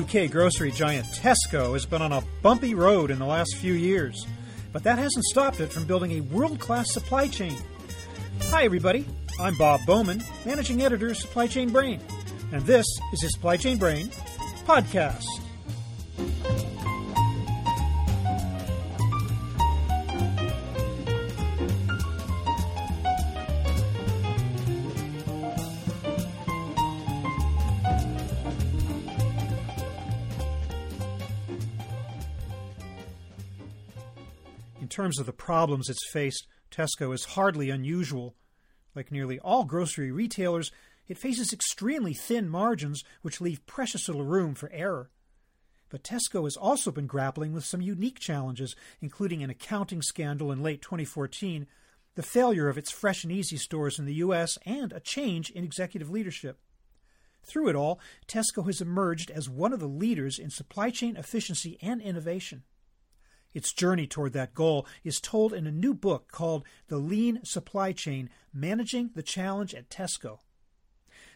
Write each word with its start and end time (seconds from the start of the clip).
UK 0.00 0.30
grocery 0.30 0.70
giant 0.70 1.06
Tesco 1.08 1.74
has 1.74 1.84
been 1.84 2.00
on 2.00 2.12
a 2.12 2.22
bumpy 2.40 2.74
road 2.74 3.10
in 3.10 3.18
the 3.18 3.26
last 3.26 3.56
few 3.56 3.74
years, 3.74 4.26
but 4.72 4.82
that 4.82 4.98
hasn't 4.98 5.24
stopped 5.26 5.60
it 5.60 5.70
from 5.70 5.84
building 5.84 6.12
a 6.12 6.20
world 6.22 6.58
class 6.58 6.90
supply 6.90 7.28
chain. 7.28 7.56
Hi, 8.44 8.64
everybody. 8.64 9.06
I'm 9.38 9.58
Bob 9.58 9.80
Bowman, 9.86 10.22
managing 10.46 10.80
editor 10.80 11.08
of 11.10 11.18
Supply 11.18 11.46
Chain 11.46 11.70
Brain, 11.70 12.00
and 12.50 12.62
this 12.62 12.86
is 13.12 13.20
the 13.20 13.28
Supply 13.28 13.58
Chain 13.58 13.76
Brain 13.76 14.08
podcast. 14.64 15.26
Terms 34.90 35.18
of 35.18 35.24
the 35.24 35.32
problems 35.32 35.88
it's 35.88 36.06
faced, 36.10 36.46
Tesco 36.70 37.14
is 37.14 37.24
hardly 37.24 37.70
unusual. 37.70 38.36
Like 38.94 39.10
nearly 39.10 39.38
all 39.38 39.64
grocery 39.64 40.10
retailers, 40.10 40.70
it 41.08 41.16
faces 41.16 41.52
extremely 41.52 42.12
thin 42.12 42.48
margins 42.48 43.02
which 43.22 43.40
leave 43.40 43.64
precious 43.64 44.06
little 44.08 44.24
room 44.24 44.54
for 44.54 44.70
error. 44.70 45.10
But 45.88 46.04
Tesco 46.04 46.44
has 46.44 46.56
also 46.56 46.92
been 46.92 47.08
grappling 47.08 47.52
with 47.52 47.64
some 47.64 47.80
unique 47.80 48.20
challenges, 48.20 48.76
including 49.00 49.42
an 49.42 49.50
accounting 49.50 50.02
scandal 50.02 50.52
in 50.52 50.62
late 50.62 50.82
2014, 50.82 51.66
the 52.14 52.22
failure 52.22 52.68
of 52.68 52.78
its 52.78 52.90
Fresh 52.90 53.24
and 53.24 53.32
Easy 53.32 53.56
stores 53.56 53.98
in 53.98 54.04
the 54.04 54.14
U.S., 54.14 54.58
and 54.64 54.92
a 54.92 55.00
change 55.00 55.50
in 55.50 55.64
executive 55.64 56.10
leadership. 56.10 56.60
Through 57.42 57.68
it 57.68 57.76
all, 57.76 58.00
Tesco 58.28 58.66
has 58.66 58.80
emerged 58.80 59.30
as 59.30 59.48
one 59.48 59.72
of 59.72 59.80
the 59.80 59.88
leaders 59.88 60.38
in 60.38 60.50
supply 60.50 60.90
chain 60.90 61.16
efficiency 61.16 61.78
and 61.82 62.00
innovation. 62.00 62.62
Its 63.52 63.72
journey 63.72 64.06
toward 64.06 64.32
that 64.32 64.54
goal 64.54 64.86
is 65.02 65.20
told 65.20 65.52
in 65.52 65.66
a 65.66 65.72
new 65.72 65.92
book 65.94 66.30
called 66.30 66.64
The 66.88 66.98
Lean 66.98 67.44
Supply 67.44 67.92
Chain 67.92 68.30
Managing 68.54 69.10
the 69.14 69.22
Challenge 69.22 69.74
at 69.74 69.90
Tesco. 69.90 70.38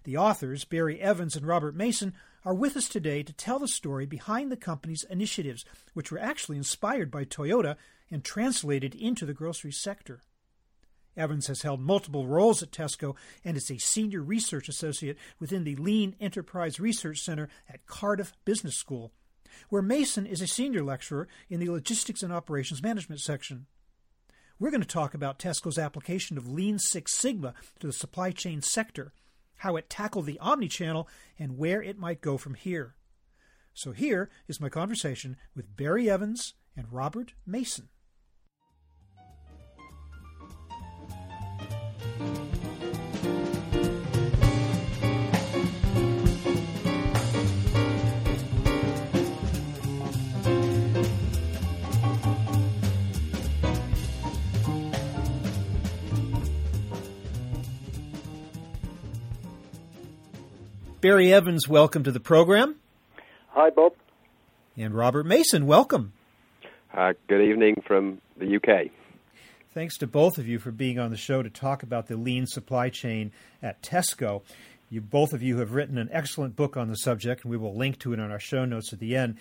The 0.04 0.16
authors, 0.16 0.64
Barry 0.64 1.00
Evans 1.00 1.34
and 1.34 1.46
Robert 1.46 1.74
Mason, 1.74 2.14
are 2.44 2.54
with 2.54 2.76
us 2.76 2.88
today 2.88 3.22
to 3.22 3.32
tell 3.32 3.58
the 3.58 3.66
story 3.66 4.06
behind 4.06 4.52
the 4.52 4.56
company's 4.56 5.04
initiatives, 5.04 5.64
which 5.94 6.12
were 6.12 6.18
actually 6.18 6.58
inspired 6.58 7.10
by 7.10 7.24
Toyota 7.24 7.76
and 8.10 8.22
translated 8.22 8.94
into 8.94 9.24
the 9.24 9.32
grocery 9.32 9.72
sector. 9.72 10.20
Evans 11.16 11.46
has 11.46 11.62
held 11.62 11.80
multiple 11.80 12.26
roles 12.26 12.62
at 12.62 12.70
Tesco 12.70 13.16
and 13.44 13.56
is 13.56 13.70
a 13.70 13.78
senior 13.78 14.20
research 14.20 14.68
associate 14.68 15.16
within 15.38 15.64
the 15.64 15.76
Lean 15.76 16.16
Enterprise 16.20 16.78
Research 16.78 17.20
Center 17.20 17.48
at 17.68 17.86
Cardiff 17.86 18.32
Business 18.44 18.76
School 18.76 19.12
where 19.68 19.82
Mason 19.82 20.26
is 20.26 20.40
a 20.40 20.46
senior 20.46 20.82
lecturer 20.82 21.28
in 21.48 21.60
the 21.60 21.68
Logistics 21.68 22.22
and 22.22 22.32
Operations 22.32 22.82
Management 22.82 23.20
section. 23.20 23.66
We're 24.58 24.70
going 24.70 24.82
to 24.82 24.86
talk 24.86 25.14
about 25.14 25.38
Tesco's 25.38 25.78
application 25.78 26.38
of 26.38 26.48
Lean 26.48 26.78
Six 26.78 27.16
Sigma 27.16 27.54
to 27.80 27.86
the 27.86 27.92
supply 27.92 28.30
chain 28.30 28.62
sector, 28.62 29.12
how 29.58 29.76
it 29.76 29.90
tackled 29.90 30.26
the 30.26 30.38
omnichannel, 30.40 31.06
and 31.38 31.58
where 31.58 31.82
it 31.82 31.98
might 31.98 32.20
go 32.20 32.38
from 32.38 32.54
here. 32.54 32.94
So 33.72 33.90
here 33.90 34.30
is 34.46 34.60
my 34.60 34.68
conversation 34.68 35.36
with 35.56 35.76
Barry 35.76 36.08
Evans 36.08 36.54
and 36.76 36.92
Robert 36.92 37.34
Mason. 37.44 37.88
Barry 61.04 61.34
Evans, 61.34 61.68
welcome 61.68 62.02
to 62.04 62.10
the 62.10 62.18
program. 62.18 62.76
Hi, 63.48 63.68
Bob. 63.68 63.92
And 64.74 64.94
Robert 64.94 65.26
Mason, 65.26 65.66
welcome. 65.66 66.14
Uh, 66.94 67.12
good 67.28 67.42
evening 67.42 67.82
from 67.86 68.22
the 68.38 68.56
UK. 68.56 68.90
Thanks 69.74 69.98
to 69.98 70.06
both 70.06 70.38
of 70.38 70.48
you 70.48 70.58
for 70.58 70.70
being 70.70 70.98
on 70.98 71.10
the 71.10 71.18
show 71.18 71.42
to 71.42 71.50
talk 71.50 71.82
about 71.82 72.06
the 72.06 72.16
lean 72.16 72.46
supply 72.46 72.88
chain 72.88 73.32
at 73.62 73.82
Tesco. 73.82 74.40
You 74.88 75.02
both 75.02 75.34
of 75.34 75.42
you 75.42 75.58
have 75.58 75.74
written 75.74 75.98
an 75.98 76.08
excellent 76.10 76.56
book 76.56 76.74
on 76.74 76.88
the 76.88 76.96
subject, 76.96 77.42
and 77.42 77.50
we 77.50 77.58
will 77.58 77.76
link 77.76 77.98
to 77.98 78.14
it 78.14 78.18
on 78.18 78.30
our 78.30 78.40
show 78.40 78.64
notes 78.64 78.94
at 78.94 78.98
the 78.98 79.14
end. 79.14 79.36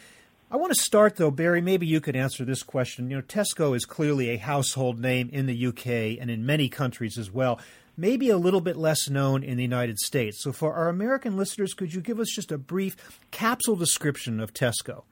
I 0.51 0.57
want 0.57 0.73
to 0.73 0.81
start 0.81 1.15
though, 1.15 1.31
Barry. 1.31 1.61
Maybe 1.61 1.87
you 1.87 2.01
could 2.01 2.17
answer 2.17 2.43
this 2.43 2.61
question. 2.61 3.09
You 3.09 3.15
know, 3.15 3.21
Tesco 3.21 3.73
is 3.73 3.85
clearly 3.85 4.31
a 4.31 4.37
household 4.37 4.99
name 4.99 5.29
in 5.31 5.45
the 5.45 5.67
UK 5.67 6.19
and 6.19 6.29
in 6.29 6.45
many 6.45 6.67
countries 6.67 7.17
as 7.17 7.31
well 7.31 7.57
maybe 7.97 8.29
a 8.29 8.37
little 8.37 8.61
bit 8.61 8.75
less 8.75 9.09
known 9.09 9.43
in 9.43 9.57
the 9.57 9.63
United 9.63 9.99
States. 9.99 10.41
So, 10.41 10.51
for 10.51 10.73
our 10.73 10.89
American 10.89 11.37
listeners, 11.37 11.73
could 11.73 11.93
you 11.93 12.01
give 12.01 12.19
us 12.19 12.29
just 12.29 12.51
a 12.51 12.57
brief 12.57 12.95
capsule 13.31 13.75
description 13.75 14.39
of 14.39 14.53
Tesco? 14.53 15.03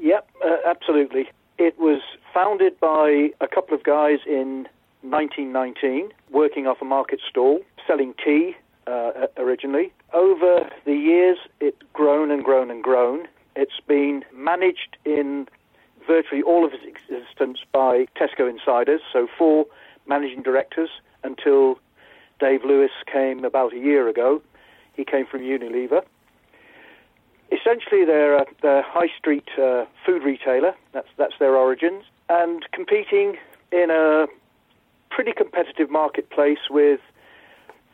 Yep, 0.00 0.28
uh, 0.44 0.56
absolutely. 0.66 1.28
It 1.58 1.78
was 1.78 2.00
founded 2.32 2.78
by 2.80 3.30
a 3.40 3.48
couple 3.48 3.74
of 3.74 3.82
guys 3.82 4.18
in 4.26 4.66
1919, 5.02 6.10
working 6.30 6.66
off 6.66 6.78
a 6.80 6.84
market 6.84 7.20
stall, 7.28 7.60
selling 7.86 8.14
tea 8.24 8.56
uh, 8.86 9.26
originally. 9.36 9.92
Over 10.12 10.68
the 10.84 10.94
years, 10.94 11.38
it's 11.60 11.80
grown 11.92 12.30
and 12.30 12.44
grown 12.44 12.70
and 12.70 12.82
grown. 12.82 13.28
It's 13.56 13.80
been 13.86 14.24
managed 14.34 14.96
in 15.04 15.48
virtually 16.06 16.42
all 16.42 16.64
of 16.64 16.72
its 16.72 16.84
existence 16.84 17.58
by 17.72 18.06
Tesco 18.16 18.48
insiders, 18.48 19.00
so 19.12 19.28
four 19.38 19.66
managing 20.06 20.42
directors 20.42 20.90
until 21.22 21.78
Dave 22.40 22.64
Lewis 22.64 22.90
came 23.10 23.44
about 23.44 23.72
a 23.72 23.78
year 23.78 24.08
ago. 24.08 24.42
He 24.94 25.04
came 25.04 25.26
from 25.26 25.42
Unilever. 25.42 26.02
Essentially, 27.52 28.04
they're 28.04 28.36
a, 28.36 28.46
they're 28.62 28.82
high 28.82 29.10
street 29.18 29.48
uh, 29.60 29.84
food 30.06 30.22
retailer. 30.22 30.74
That's 30.92 31.08
that's 31.18 31.34
their 31.38 31.56
origins, 31.56 32.04
and 32.28 32.64
competing 32.72 33.36
in 33.72 33.90
a 33.90 34.26
pretty 35.10 35.32
competitive 35.32 35.90
marketplace 35.90 36.70
with 36.70 37.00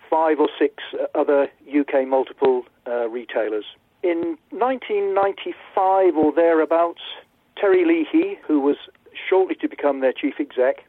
five 0.08 0.38
or 0.38 0.48
six 0.58 0.84
other 1.14 1.48
UK 1.66 2.06
multiple 2.06 2.64
uh, 2.86 3.08
retailers. 3.08 3.64
In 4.02 4.38
1995 4.50 6.16
or 6.16 6.32
thereabouts, 6.32 7.00
Terry 7.56 7.84
Leahy, 7.84 8.38
who 8.46 8.60
was 8.60 8.76
shortly 9.28 9.54
to 9.56 9.68
become 9.68 10.00
their 10.00 10.12
chief 10.12 10.34
exec, 10.38 10.84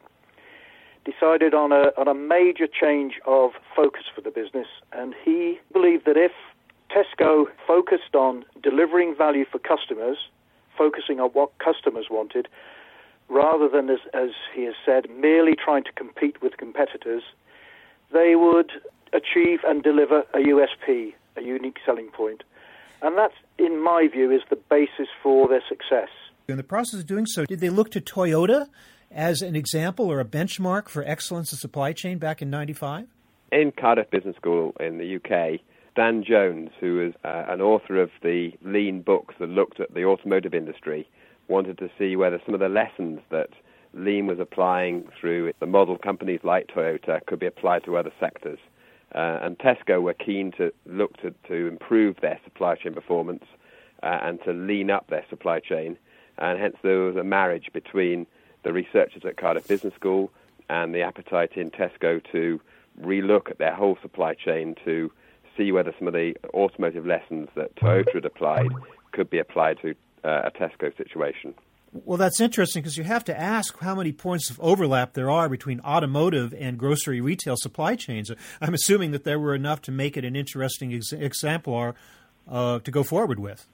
decided 1.10 1.54
on 1.54 1.72
a, 1.72 1.92
on 1.96 2.08
a 2.08 2.14
major 2.14 2.66
change 2.66 3.14
of 3.26 3.52
focus 3.74 4.04
for 4.14 4.20
the 4.20 4.30
business, 4.30 4.66
and 4.92 5.14
he 5.24 5.58
believed 5.72 6.04
that 6.06 6.16
if 6.16 6.32
Tesco 6.90 7.46
focused 7.66 8.14
on 8.14 8.44
delivering 8.62 9.14
value 9.16 9.44
for 9.50 9.58
customers, 9.58 10.18
focusing 10.76 11.20
on 11.20 11.30
what 11.30 11.50
customers 11.58 12.06
wanted, 12.10 12.48
rather 13.28 13.68
than, 13.68 13.90
as, 13.90 13.98
as 14.14 14.30
he 14.54 14.64
has 14.64 14.74
said, 14.84 15.06
merely 15.10 15.54
trying 15.54 15.84
to 15.84 15.92
compete 15.92 16.40
with 16.42 16.56
competitors, 16.56 17.22
they 18.12 18.34
would 18.34 18.70
achieve 19.12 19.60
and 19.66 19.82
deliver 19.82 20.20
a 20.34 20.38
USP, 20.38 21.14
a 21.36 21.42
unique 21.42 21.78
selling 21.84 22.08
point. 22.08 22.42
And 23.02 23.16
that, 23.16 23.32
in 23.58 23.82
my 23.82 24.08
view, 24.10 24.30
is 24.30 24.42
the 24.50 24.56
basis 24.56 25.08
for 25.22 25.46
their 25.48 25.62
success. 25.68 26.08
In 26.48 26.56
the 26.56 26.64
process 26.64 27.00
of 27.00 27.06
doing 27.06 27.26
so, 27.26 27.44
did 27.44 27.60
they 27.60 27.68
look 27.68 27.90
to 27.90 28.00
Toyota 28.00 28.68
as 29.10 29.42
an 29.42 29.56
example 29.56 30.10
or 30.10 30.20
a 30.20 30.24
benchmark 30.24 30.88
for 30.88 31.04
excellence 31.04 31.52
in 31.52 31.58
supply 31.58 31.92
chain 31.92 32.18
back 32.18 32.42
in 32.42 32.50
95? 32.50 33.06
In 33.50 33.72
Cardiff 33.72 34.10
Business 34.10 34.36
School 34.36 34.74
in 34.78 34.98
the 34.98 35.16
UK, 35.16 35.60
Dan 35.96 36.22
Jones, 36.22 36.70
who 36.80 37.00
is 37.00 37.14
uh, 37.24 37.44
an 37.48 37.60
author 37.60 38.00
of 38.00 38.10
the 38.22 38.52
lean 38.62 39.02
books 39.02 39.34
that 39.40 39.48
looked 39.48 39.80
at 39.80 39.94
the 39.94 40.04
automotive 40.04 40.54
industry, 40.54 41.08
wanted 41.48 41.78
to 41.78 41.90
see 41.98 42.14
whether 42.14 42.40
some 42.44 42.54
of 42.54 42.60
the 42.60 42.68
lessons 42.68 43.20
that 43.30 43.50
lean 43.94 44.26
was 44.26 44.38
applying 44.38 45.08
through 45.18 45.52
the 45.60 45.66
model 45.66 45.96
companies 45.96 46.40
like 46.44 46.68
Toyota 46.68 47.24
could 47.26 47.40
be 47.40 47.46
applied 47.46 47.84
to 47.84 47.96
other 47.96 48.12
sectors. 48.20 48.58
Uh, 49.14 49.38
and 49.42 49.58
Tesco 49.58 50.02
were 50.02 50.14
keen 50.14 50.52
to 50.58 50.70
look 50.84 51.16
to, 51.16 51.34
to 51.48 51.66
improve 51.66 52.16
their 52.20 52.38
supply 52.44 52.74
chain 52.76 52.92
performance 52.92 53.44
uh, 54.02 54.18
and 54.22 54.38
to 54.44 54.52
lean 54.52 54.90
up 54.90 55.08
their 55.08 55.24
supply 55.30 55.58
chain. 55.58 55.96
And 56.36 56.60
hence 56.60 56.76
there 56.82 57.00
was 57.00 57.16
a 57.16 57.24
marriage 57.24 57.70
between 57.72 58.26
the 58.68 58.74
researchers 58.74 59.24
at 59.24 59.38
Cardiff 59.38 59.66
Business 59.66 59.94
School 59.94 60.30
and 60.68 60.94
the 60.94 61.00
appetite 61.00 61.52
in 61.56 61.70
Tesco 61.70 62.22
to 62.32 62.60
relook 63.00 63.50
at 63.50 63.56
their 63.56 63.74
whole 63.74 63.96
supply 64.02 64.34
chain 64.34 64.76
to 64.84 65.10
see 65.56 65.72
whether 65.72 65.94
some 65.98 66.06
of 66.06 66.12
the 66.12 66.36
automotive 66.52 67.06
lessons 67.06 67.48
that 67.54 67.74
Toyota 67.76 68.12
had 68.12 68.26
applied 68.26 68.68
could 69.12 69.30
be 69.30 69.38
applied 69.38 69.78
to 69.80 69.94
uh, 70.22 70.42
a 70.44 70.50
Tesco 70.50 70.94
situation. 70.98 71.54
Well, 72.04 72.18
that's 72.18 72.42
interesting 72.42 72.82
because 72.82 72.98
you 72.98 73.04
have 73.04 73.24
to 73.24 73.40
ask 73.40 73.78
how 73.78 73.94
many 73.94 74.12
points 74.12 74.50
of 74.50 74.60
overlap 74.60 75.14
there 75.14 75.30
are 75.30 75.48
between 75.48 75.80
automotive 75.80 76.52
and 76.52 76.76
grocery 76.76 77.22
retail 77.22 77.56
supply 77.56 77.96
chains. 77.96 78.30
I'm 78.60 78.74
assuming 78.74 79.12
that 79.12 79.24
there 79.24 79.38
were 79.38 79.54
enough 79.54 79.80
to 79.82 79.92
make 79.92 80.18
it 80.18 80.26
an 80.26 80.36
interesting 80.36 80.92
ex- 80.92 81.14
exemplar 81.14 81.94
uh, 82.46 82.80
to 82.80 82.90
go 82.90 83.02
forward 83.02 83.38
with. 83.38 83.66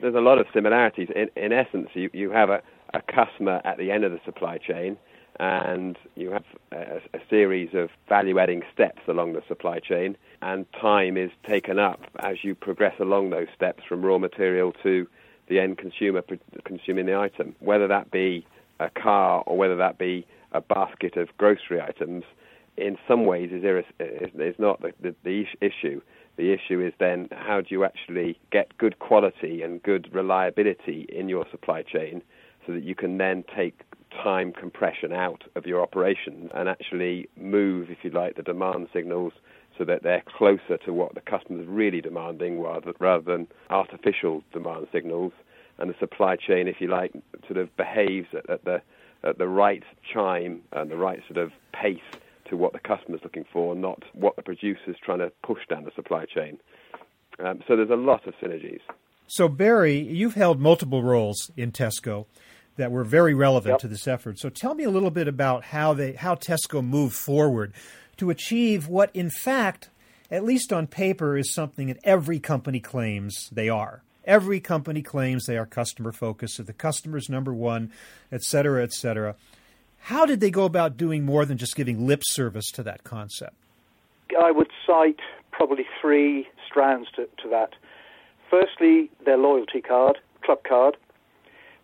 There's 0.00 0.14
a 0.14 0.20
lot 0.20 0.38
of 0.38 0.46
similarities. 0.52 1.08
In, 1.14 1.30
in 1.36 1.52
essence, 1.52 1.88
you, 1.94 2.10
you 2.12 2.30
have 2.30 2.50
a, 2.50 2.62
a 2.94 3.00
customer 3.00 3.60
at 3.64 3.78
the 3.78 3.90
end 3.90 4.04
of 4.04 4.12
the 4.12 4.20
supply 4.24 4.58
chain 4.58 4.96
and 5.38 5.98
you 6.14 6.30
have 6.30 6.44
a, 6.72 7.00
a 7.14 7.20
series 7.28 7.70
of 7.74 7.90
value 8.08 8.38
adding 8.38 8.62
steps 8.72 9.02
along 9.08 9.34
the 9.34 9.42
supply 9.46 9.78
chain, 9.78 10.16
and 10.42 10.66
time 10.72 11.16
is 11.16 11.30
taken 11.46 11.78
up 11.78 12.00
as 12.20 12.42
you 12.42 12.54
progress 12.54 12.94
along 13.00 13.30
those 13.30 13.48
steps 13.54 13.82
from 13.88 14.04
raw 14.04 14.18
material 14.18 14.72
to 14.82 15.06
the 15.48 15.60
end 15.60 15.78
consumer 15.78 16.22
consuming 16.64 17.06
the 17.06 17.16
item. 17.16 17.54
Whether 17.60 17.86
that 17.88 18.10
be 18.10 18.46
a 18.80 18.90
car 18.90 19.42
or 19.46 19.56
whether 19.56 19.76
that 19.76 19.98
be 19.98 20.26
a 20.52 20.60
basket 20.60 21.16
of 21.16 21.28
grocery 21.38 21.80
items, 21.80 22.24
in 22.76 22.98
some 23.08 23.24
ways 23.24 23.50
is, 23.52 23.64
iris- 23.64 23.86
is 23.98 24.58
not 24.58 24.80
the, 24.80 24.92
the, 25.00 25.14
the 25.24 25.44
issue. 25.60 26.00
The 26.36 26.52
issue 26.52 26.80
is 26.80 26.92
then 26.98 27.28
how 27.32 27.60
do 27.60 27.68
you 27.70 27.84
actually 27.84 28.38
get 28.50 28.76
good 28.78 28.98
quality 28.98 29.62
and 29.62 29.82
good 29.82 30.14
reliability 30.14 31.06
in 31.08 31.28
your 31.28 31.46
supply 31.50 31.82
chain 31.82 32.22
so 32.66 32.72
that 32.72 32.82
you 32.82 32.94
can 32.94 33.18
then 33.18 33.44
take 33.54 33.80
time 34.22 34.52
compression 34.52 35.12
out 35.12 35.44
of 35.54 35.66
your 35.66 35.82
operations 35.82 36.50
and 36.54 36.68
actually 36.68 37.28
move, 37.36 37.90
if 37.90 37.98
you 38.02 38.10
like, 38.10 38.36
the 38.36 38.42
demand 38.42 38.88
signals 38.92 39.32
so 39.78 39.84
that 39.84 40.02
they're 40.02 40.22
closer 40.26 40.76
to 40.84 40.92
what 40.92 41.14
the 41.14 41.20
customer 41.20 41.60
is 41.60 41.66
really 41.68 42.00
demanding 42.00 42.60
rather, 42.60 42.92
rather 42.98 43.24
than 43.24 43.46
artificial 43.70 44.42
demand 44.52 44.86
signals. 44.92 45.32
And 45.78 45.90
the 45.90 45.94
supply 45.98 46.36
chain, 46.36 46.68
if 46.68 46.80
you 46.80 46.88
like, 46.88 47.12
sort 47.46 47.58
of 47.58 47.74
behaves 47.76 48.28
at, 48.34 48.48
at 48.48 48.64
the 48.64 48.82
at 49.24 49.38
the 49.38 49.48
right 49.48 49.82
chime 50.12 50.60
and 50.72 50.90
the 50.90 50.96
right 50.96 51.20
sort 51.26 51.38
of 51.38 51.50
pace 51.72 51.98
to 52.50 52.56
what 52.56 52.72
the 52.72 52.78
customer's 52.78 53.20
looking 53.22 53.44
for, 53.52 53.74
not 53.74 54.02
what 54.12 54.36
the 54.36 54.42
producer's 54.42 54.96
trying 55.02 55.18
to 55.18 55.32
push 55.42 55.60
down 55.68 55.84
the 55.84 55.90
supply 55.94 56.24
chain. 56.24 56.58
Um, 57.38 57.62
so 57.66 57.76
there's 57.76 57.90
a 57.90 57.96
lot 57.96 58.26
of 58.26 58.34
synergies. 58.42 58.80
So 59.26 59.48
Barry, 59.48 59.98
you've 59.98 60.34
held 60.34 60.60
multiple 60.60 61.02
roles 61.02 61.50
in 61.56 61.72
Tesco 61.72 62.26
that 62.76 62.92
were 62.92 63.04
very 63.04 63.34
relevant 63.34 63.74
yep. 63.74 63.80
to 63.80 63.88
this 63.88 64.06
effort. 64.06 64.38
So 64.38 64.48
tell 64.48 64.74
me 64.74 64.84
a 64.84 64.90
little 64.90 65.10
bit 65.10 65.28
about 65.28 65.64
how 65.64 65.94
they 65.94 66.12
how 66.12 66.34
Tesco 66.34 66.84
moved 66.84 67.14
forward 67.14 67.72
to 68.18 68.30
achieve 68.30 68.88
what 68.88 69.10
in 69.14 69.30
fact 69.30 69.90
at 70.30 70.44
least 70.44 70.72
on 70.72 70.86
paper 70.86 71.36
is 71.36 71.52
something 71.54 71.88
that 71.88 71.98
every 72.04 72.38
company 72.38 72.80
claims 72.80 73.48
they 73.50 73.68
are. 73.68 74.02
Every 74.24 74.58
company 74.58 75.02
claims 75.02 75.46
they 75.46 75.56
are 75.56 75.66
customer 75.66 76.10
focused, 76.10 76.56
so 76.56 76.64
the 76.64 76.72
customer's 76.72 77.28
number 77.28 77.54
one, 77.54 77.92
et 78.32 78.42
cetera, 78.42 78.82
et 78.82 78.92
cetera. 78.92 79.36
How 80.06 80.24
did 80.24 80.38
they 80.38 80.52
go 80.52 80.66
about 80.66 80.96
doing 80.96 81.24
more 81.24 81.44
than 81.44 81.58
just 81.58 81.74
giving 81.74 82.06
lip 82.06 82.22
service 82.24 82.66
to 82.74 82.84
that 82.84 83.02
concept? 83.02 83.56
I 84.40 84.52
would 84.52 84.70
cite 84.86 85.18
probably 85.50 85.84
three 86.00 86.46
strands 86.64 87.08
to, 87.16 87.28
to 87.42 87.48
that. 87.48 87.70
Firstly, 88.48 89.10
their 89.24 89.36
loyalty 89.36 89.80
card, 89.80 90.18
Clubcard, 90.44 90.94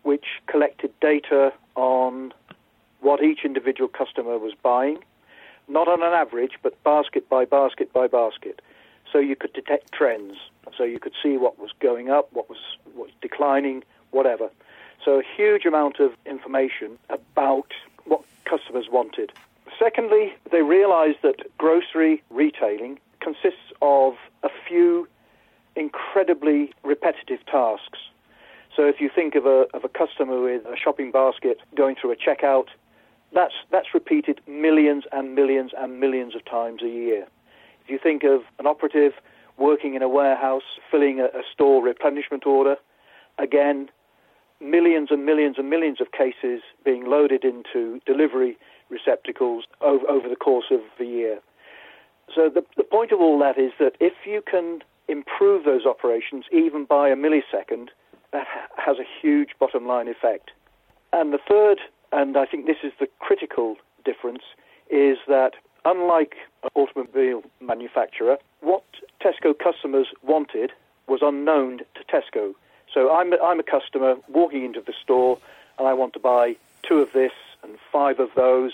which 0.03 0.23
collected 0.47 0.97
data 1.01 1.51
on 1.75 2.33
what 3.01 3.21
each 3.21 3.39
individual 3.43 3.89
customer 3.89 4.37
was 4.37 4.53
buying, 4.63 4.99
not 5.67 5.89
on 5.89 6.01
an 6.01 6.13
average, 6.13 6.53
but 6.61 6.81
basket 6.85 7.27
by 7.27 7.43
basket 7.43 7.91
by 7.91 8.07
basket. 8.07 8.61
So 9.11 9.19
you 9.19 9.35
could 9.35 9.51
detect 9.51 9.91
trends. 9.91 10.35
So 10.77 10.85
you 10.85 10.97
could 10.97 11.13
see 11.21 11.35
what 11.35 11.59
was 11.59 11.71
going 11.81 12.09
up, 12.09 12.29
what 12.31 12.47
was, 12.47 12.59
what 12.93 13.07
was 13.07 13.15
declining, 13.21 13.83
whatever. 14.11 14.49
So 15.03 15.19
a 15.19 15.23
huge 15.35 15.65
amount 15.65 15.99
of 15.99 16.13
information 16.25 16.97
about 17.09 17.73
customers 18.45 18.85
wanted. 18.91 19.31
Secondly, 19.79 20.33
they 20.51 20.61
realized 20.61 21.17
that 21.23 21.37
grocery 21.57 22.21
retailing 22.29 22.99
consists 23.19 23.71
of 23.81 24.13
a 24.43 24.49
few 24.67 25.07
incredibly 25.75 26.71
repetitive 26.83 27.45
tasks. 27.45 27.99
So 28.75 28.87
if 28.87 28.99
you 28.99 29.09
think 29.13 29.35
of 29.35 29.45
a, 29.45 29.65
of 29.73 29.83
a 29.83 29.89
customer 29.89 30.41
with 30.41 30.65
a 30.65 30.75
shopping 30.75 31.11
basket 31.11 31.59
going 31.75 31.95
through 31.99 32.11
a 32.11 32.15
checkout, 32.15 32.67
that's, 33.33 33.53
that's 33.71 33.93
repeated 33.93 34.41
millions 34.47 35.05
and 35.11 35.35
millions 35.35 35.71
and 35.77 35.99
millions 35.99 36.35
of 36.35 36.45
times 36.45 36.81
a 36.83 36.89
year. 36.89 37.27
If 37.83 37.89
you 37.89 37.99
think 38.01 38.23
of 38.23 38.41
an 38.59 38.67
operative 38.67 39.13
working 39.57 39.95
in 39.95 40.01
a 40.01 40.09
warehouse 40.09 40.63
filling 40.89 41.19
a, 41.19 41.25
a 41.25 41.43
store 41.51 41.83
replenishment 41.83 42.45
order, 42.45 42.75
again, 43.37 43.89
millions 44.63 45.09
and 45.11 45.25
millions 45.25 45.57
and 45.57 45.69
millions 45.69 45.99
of 45.99 46.11
cases 46.11 46.61
being 46.85 47.05
loaded 47.05 47.43
into 47.43 47.99
delivery 48.05 48.57
receptacles 48.89 49.65
over, 49.81 50.07
over 50.09 50.29
the 50.29 50.35
course 50.35 50.65
of 50.71 50.79
the 50.97 51.05
year. 51.05 51.39
So 52.33 52.49
the, 52.49 52.63
the 52.77 52.83
point 52.83 53.11
of 53.11 53.19
all 53.19 53.37
that 53.39 53.57
is 53.57 53.71
that 53.79 53.93
if 53.99 54.13
you 54.25 54.41
can 54.49 54.79
improve 55.07 55.65
those 55.65 55.85
operations 55.85 56.45
even 56.51 56.85
by 56.85 57.09
a 57.09 57.15
millisecond, 57.15 57.89
that 58.31 58.47
has 58.77 58.97
a 58.97 59.21
huge 59.21 59.49
bottom 59.59 59.87
line 59.87 60.07
effect. 60.07 60.51
And 61.11 61.33
the 61.33 61.39
third, 61.47 61.79
and 62.11 62.37
I 62.37 62.45
think 62.45 62.65
this 62.65 62.77
is 62.83 62.91
the 62.99 63.07
critical 63.19 63.75
difference, 64.03 64.43
is 64.89 65.17
that 65.27 65.51
unlike 65.85 66.35
an 66.63 66.69
automobile 66.75 67.43
manufacturer, 67.61 68.37
what 68.61 68.83
Tesco 69.21 69.53
customers 69.57 70.07
wanted 70.23 70.71
was 71.07 71.19
unknown 71.21 71.79
to 71.79 72.03
Tesco. 72.11 72.53
So 72.93 73.11
I'm, 73.11 73.33
I'm 73.41 73.59
a 73.59 73.63
customer 73.63 74.15
walking 74.27 74.63
into 74.63 74.81
the 74.81 74.93
store 75.01 75.39
and 75.77 75.87
I 75.87 75.93
want 75.93 76.13
to 76.13 76.19
buy 76.19 76.55
two 76.87 76.99
of 76.99 77.11
this 77.13 77.31
and 77.63 77.77
five 77.91 78.19
of 78.19 78.29
those 78.35 78.73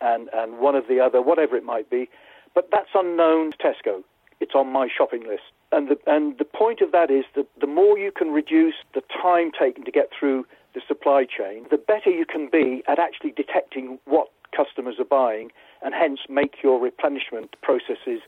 and, 0.00 0.28
and 0.34 0.58
one 0.58 0.74
of 0.74 0.88
the 0.88 1.00
other, 1.00 1.22
whatever 1.22 1.56
it 1.56 1.64
might 1.64 1.88
be. 1.88 2.08
But 2.54 2.70
that's 2.70 2.90
unknown 2.94 3.52
to 3.52 3.58
Tesco. 3.58 4.02
It's 4.40 4.54
on 4.54 4.68
my 4.68 4.88
shopping 4.94 5.26
list. 5.26 5.44
And 5.72 5.88
the, 5.88 5.98
and 6.06 6.38
the 6.38 6.44
point 6.44 6.80
of 6.80 6.92
that 6.92 7.10
is 7.10 7.24
that 7.34 7.46
the 7.60 7.66
more 7.66 7.98
you 7.98 8.12
can 8.12 8.30
reduce 8.30 8.74
the 8.94 9.02
time 9.22 9.50
taken 9.58 9.84
to 9.84 9.90
get 9.90 10.10
through 10.18 10.46
the 10.74 10.80
supply 10.86 11.24
chain, 11.24 11.66
the 11.70 11.78
better 11.78 12.10
you 12.10 12.26
can 12.26 12.48
be 12.50 12.82
at 12.86 12.98
actually 12.98 13.30
detecting 13.30 13.98
what 14.04 14.28
customers 14.54 14.96
are 14.98 15.04
buying 15.04 15.50
and 15.82 15.94
hence 15.94 16.20
make 16.28 16.62
your 16.62 16.80
replenishment 16.80 17.56
processes 17.62 18.20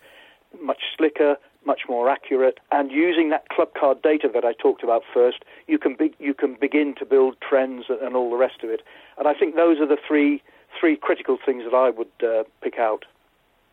much 0.61 0.83
slicker, 0.97 1.37
much 1.67 1.83
more 1.89 2.09
accurate. 2.09 2.59
And 2.71 2.91
using 2.91 3.31
that 3.31 3.49
club 3.49 3.69
card 3.79 4.03
data 4.03 4.29
that 4.33 4.45
I 4.45 4.53
talked 4.53 4.83
about 4.83 5.03
first, 5.13 5.45
you 5.67 5.79
can, 5.79 5.97
be, 5.97 6.15
you 6.19 6.35
can 6.35 6.57
begin 6.61 6.95
to 6.99 7.05
build 7.05 7.37
trends 7.47 7.87
and 7.89 8.15
all 8.15 8.31
the 8.31 8.37
rest 8.37 8.63
of 8.63 8.71
it. 8.71 8.83
And 9.19 9.27
I 9.27 9.35
think 9.35 9.57
those 9.57 9.79
are 9.79 9.87
the 9.87 9.99
three, 10.07 10.43
three 10.79 10.97
critical 10.97 11.39
things 11.45 11.65
that 11.65 11.77
I 11.77 11.91
would 11.91 12.09
uh, 12.23 12.45
pick 12.63 12.79
out. 12.79 13.05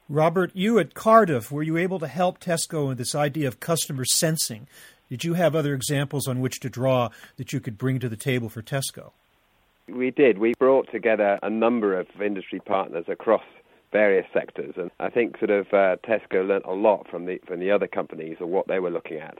Robert, 0.09 0.51
you 0.53 0.79
at 0.79 0.93
Cardiff, 0.93 1.51
were 1.51 1.63
you 1.63 1.77
able 1.77 1.99
to 1.99 2.07
help 2.07 2.39
Tesco 2.39 2.91
in 2.91 2.97
this 2.97 3.15
idea 3.15 3.47
of 3.47 3.59
customer 3.59 4.03
sensing? 4.03 4.67
Did 5.09 5.23
you 5.23 5.35
have 5.35 5.55
other 5.55 5.73
examples 5.73 6.27
on 6.27 6.39
which 6.39 6.59
to 6.61 6.69
draw 6.69 7.09
that 7.37 7.53
you 7.53 7.59
could 7.59 7.77
bring 7.77 7.99
to 7.99 8.09
the 8.09 8.17
table 8.17 8.49
for 8.49 8.61
Tesco? 8.61 9.11
We 9.87 10.11
did. 10.11 10.37
We 10.37 10.53
brought 10.57 10.89
together 10.91 11.39
a 11.41 11.49
number 11.49 11.97
of 11.99 12.07
industry 12.21 12.59
partners 12.59 13.05
across 13.07 13.43
various 13.93 14.25
sectors, 14.33 14.73
and 14.75 14.91
I 14.99 15.09
think 15.09 15.37
sort 15.37 15.51
of 15.51 15.67
uh, 15.67 15.95
Tesco 16.05 16.45
learnt 16.45 16.65
a 16.65 16.73
lot 16.73 17.07
from 17.09 17.25
the 17.25 17.39
from 17.47 17.59
the 17.59 17.71
other 17.71 17.87
companies 17.87 18.37
or 18.41 18.47
what 18.47 18.67
they 18.67 18.79
were 18.79 18.91
looking 18.91 19.19
at. 19.19 19.37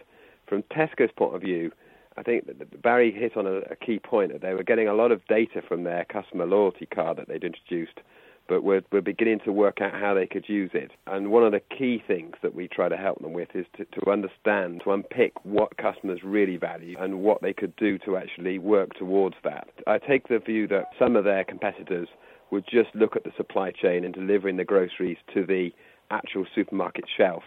From 0.47 0.63
Tesco's 0.63 1.11
point 1.17 1.35
of 1.35 1.41
view, 1.41 1.71
I 2.15 2.23
think 2.23 2.47
that 2.47 2.81
Barry 2.81 3.11
hit 3.11 3.35
on 3.35 3.47
a, 3.47 3.57
a 3.71 3.75
key 3.75 3.99
point 3.99 4.31
that 4.31 4.41
they 4.41 4.53
were 4.53 4.63
getting 4.63 4.87
a 4.87 4.93
lot 4.93 5.11
of 5.11 5.25
data 5.27 5.61
from 5.67 5.83
their 5.83 6.05
customer 6.05 6.45
loyalty 6.45 6.85
card 6.85 7.17
that 7.17 7.27
they'd 7.27 7.43
introduced 7.43 7.99
but 8.47 8.63
we're, 8.63 8.81
we're 8.91 9.01
beginning 9.01 9.39
to 9.45 9.51
work 9.51 9.79
out 9.81 9.93
how 9.93 10.13
they 10.13 10.27
could 10.27 10.47
use 10.47 10.71
it. 10.73 10.91
And 11.07 11.31
one 11.31 11.43
of 11.43 11.53
the 11.53 11.61
key 11.75 12.03
things 12.05 12.35
that 12.41 12.53
we 12.53 12.67
try 12.67 12.89
to 12.89 12.97
help 12.97 13.19
them 13.21 13.33
with 13.33 13.49
is 13.55 13.65
to, 13.77 13.85
to 13.85 14.11
understand, 14.11 14.81
to 14.83 14.91
unpick 14.91 15.33
what 15.43 15.77
customers 15.77 16.19
really 16.23 16.57
value 16.57 16.97
and 16.99 17.21
what 17.21 17.41
they 17.41 17.53
could 17.53 17.75
do 17.77 17.97
to 17.99 18.17
actually 18.17 18.59
work 18.59 18.93
towards 18.95 19.35
that. 19.43 19.69
I 19.87 19.97
take 19.97 20.27
the 20.27 20.39
view 20.39 20.67
that 20.67 20.89
some 20.99 21.15
of 21.15 21.23
their 21.23 21.43
competitors 21.43 22.09
would 22.53 22.65
just 22.67 22.93
look 22.93 23.15
at 23.15 23.23
the 23.23 23.31
supply 23.35 23.71
chain 23.71 24.05
and 24.05 24.13
delivering 24.13 24.57
the 24.57 24.63
groceries 24.63 25.17
to 25.33 25.43
the 25.43 25.71
actual 26.11 26.45
supermarket 26.53 27.05
shelf. 27.17 27.41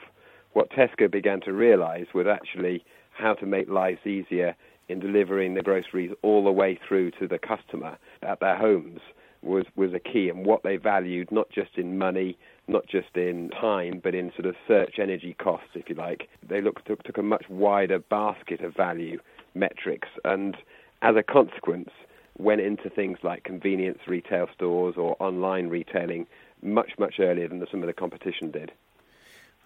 What 0.52 0.68
Tesco 0.70 1.08
began 1.08 1.40
to 1.42 1.52
realize 1.52 2.06
was 2.12 2.26
actually 2.26 2.84
how 3.12 3.34
to 3.34 3.46
make 3.46 3.68
lives 3.68 4.04
easier 4.04 4.56
in 4.88 4.98
delivering 4.98 5.54
the 5.54 5.62
groceries 5.62 6.10
all 6.22 6.42
the 6.42 6.50
way 6.50 6.76
through 6.88 7.12
to 7.12 7.28
the 7.28 7.38
customer 7.38 7.96
at 8.22 8.40
their 8.40 8.56
homes 8.56 8.98
was 9.42 9.64
was 9.76 9.92
a 9.94 10.00
key 10.00 10.28
and 10.28 10.44
what 10.44 10.64
they 10.64 10.76
valued 10.76 11.30
not 11.30 11.48
just 11.50 11.76
in 11.76 11.96
money 11.96 12.36
not 12.66 12.84
just 12.88 13.14
in 13.14 13.48
time 13.50 14.00
but 14.02 14.14
in 14.14 14.32
sort 14.32 14.46
of 14.46 14.56
search 14.66 14.94
energy 14.98 15.36
costs 15.38 15.68
if 15.75 15.88
you 15.88 15.94
like 15.94 16.28
they 16.48 16.60
looked 16.60 16.86
took, 16.86 17.02
took 17.04 17.18
a 17.18 17.22
much 17.22 17.44
wider 17.48 17.98
basket 17.98 18.60
of 18.62 18.75
value 18.75 19.18
metrics 19.54 20.08
and 20.25 20.56
as 21.02 21.14
a 21.16 21.22
consequence 21.22 21.90
went 22.38 22.60
into 22.60 22.90
things 22.90 23.18
like 23.22 23.44
convenience 23.44 23.98
retail 24.06 24.46
stores 24.54 24.94
or 24.96 25.16
online 25.20 25.68
retailing 25.68 26.26
much 26.62 26.92
much 26.98 27.14
earlier 27.18 27.48
than 27.48 27.60
the, 27.60 27.66
some 27.70 27.82
of 27.82 27.86
the 27.86 27.92
competition 27.92 28.50
did 28.50 28.72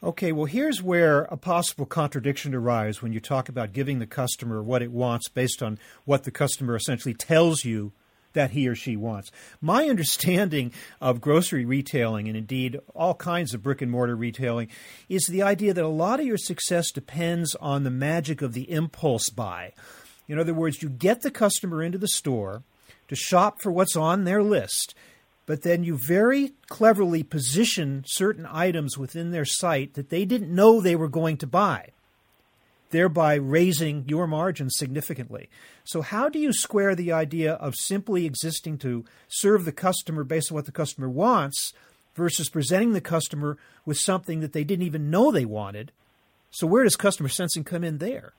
Okay, 0.02 0.32
well, 0.32 0.46
here's 0.46 0.82
where 0.82 1.24
a 1.24 1.36
possible 1.36 1.84
contradiction 1.84 2.54
arises 2.54 3.02
when 3.02 3.12
you 3.12 3.20
talk 3.20 3.50
about 3.50 3.74
giving 3.74 3.98
the 3.98 4.06
customer 4.06 4.62
what 4.62 4.80
it 4.80 4.90
wants 4.90 5.28
based 5.28 5.62
on 5.62 5.78
what 6.06 6.24
the 6.24 6.30
customer 6.30 6.74
essentially 6.74 7.12
tells 7.12 7.66
you 7.66 7.92
that 8.32 8.52
he 8.52 8.66
or 8.66 8.74
she 8.74 8.96
wants. 8.96 9.30
My 9.60 9.84
understanding 9.90 10.72
of 11.02 11.20
grocery 11.20 11.66
retailing, 11.66 12.28
and 12.28 12.36
indeed 12.36 12.80
all 12.94 13.14
kinds 13.14 13.52
of 13.52 13.62
brick 13.62 13.82
and 13.82 13.90
mortar 13.90 14.16
retailing, 14.16 14.68
is 15.10 15.26
the 15.26 15.42
idea 15.42 15.74
that 15.74 15.84
a 15.84 15.88
lot 15.88 16.18
of 16.18 16.24
your 16.24 16.38
success 16.38 16.90
depends 16.90 17.54
on 17.56 17.84
the 17.84 17.90
magic 17.90 18.40
of 18.40 18.54
the 18.54 18.70
impulse 18.70 19.28
buy. 19.28 19.74
In 20.30 20.38
other 20.38 20.54
words, 20.54 20.80
you 20.80 20.88
get 20.88 21.22
the 21.22 21.30
customer 21.32 21.82
into 21.82 21.98
the 21.98 22.06
store 22.06 22.62
to 23.08 23.16
shop 23.16 23.60
for 23.60 23.72
what's 23.72 23.96
on 23.96 24.22
their 24.22 24.44
list, 24.44 24.94
but 25.44 25.62
then 25.62 25.82
you 25.82 25.98
very 25.98 26.52
cleverly 26.68 27.24
position 27.24 28.04
certain 28.06 28.46
items 28.48 28.96
within 28.96 29.32
their 29.32 29.44
site 29.44 29.94
that 29.94 30.08
they 30.08 30.24
didn't 30.24 30.54
know 30.54 30.80
they 30.80 30.94
were 30.94 31.08
going 31.08 31.36
to 31.38 31.48
buy, 31.48 31.88
thereby 32.90 33.34
raising 33.34 34.04
your 34.06 34.28
margins 34.28 34.76
significantly. 34.76 35.48
So, 35.82 36.00
how 36.00 36.28
do 36.28 36.38
you 36.38 36.52
square 36.52 36.94
the 36.94 37.10
idea 37.10 37.54
of 37.54 37.74
simply 37.74 38.24
existing 38.24 38.78
to 38.78 39.04
serve 39.26 39.64
the 39.64 39.72
customer 39.72 40.22
based 40.22 40.52
on 40.52 40.54
what 40.54 40.66
the 40.66 40.70
customer 40.70 41.08
wants 41.08 41.72
versus 42.14 42.48
presenting 42.48 42.92
the 42.92 43.00
customer 43.00 43.58
with 43.84 43.98
something 43.98 44.38
that 44.42 44.52
they 44.52 44.62
didn't 44.62 44.86
even 44.86 45.10
know 45.10 45.32
they 45.32 45.44
wanted? 45.44 45.90
So, 46.52 46.68
where 46.68 46.84
does 46.84 46.94
customer 46.94 47.28
sensing 47.28 47.64
come 47.64 47.82
in 47.82 47.98
there? 47.98 48.32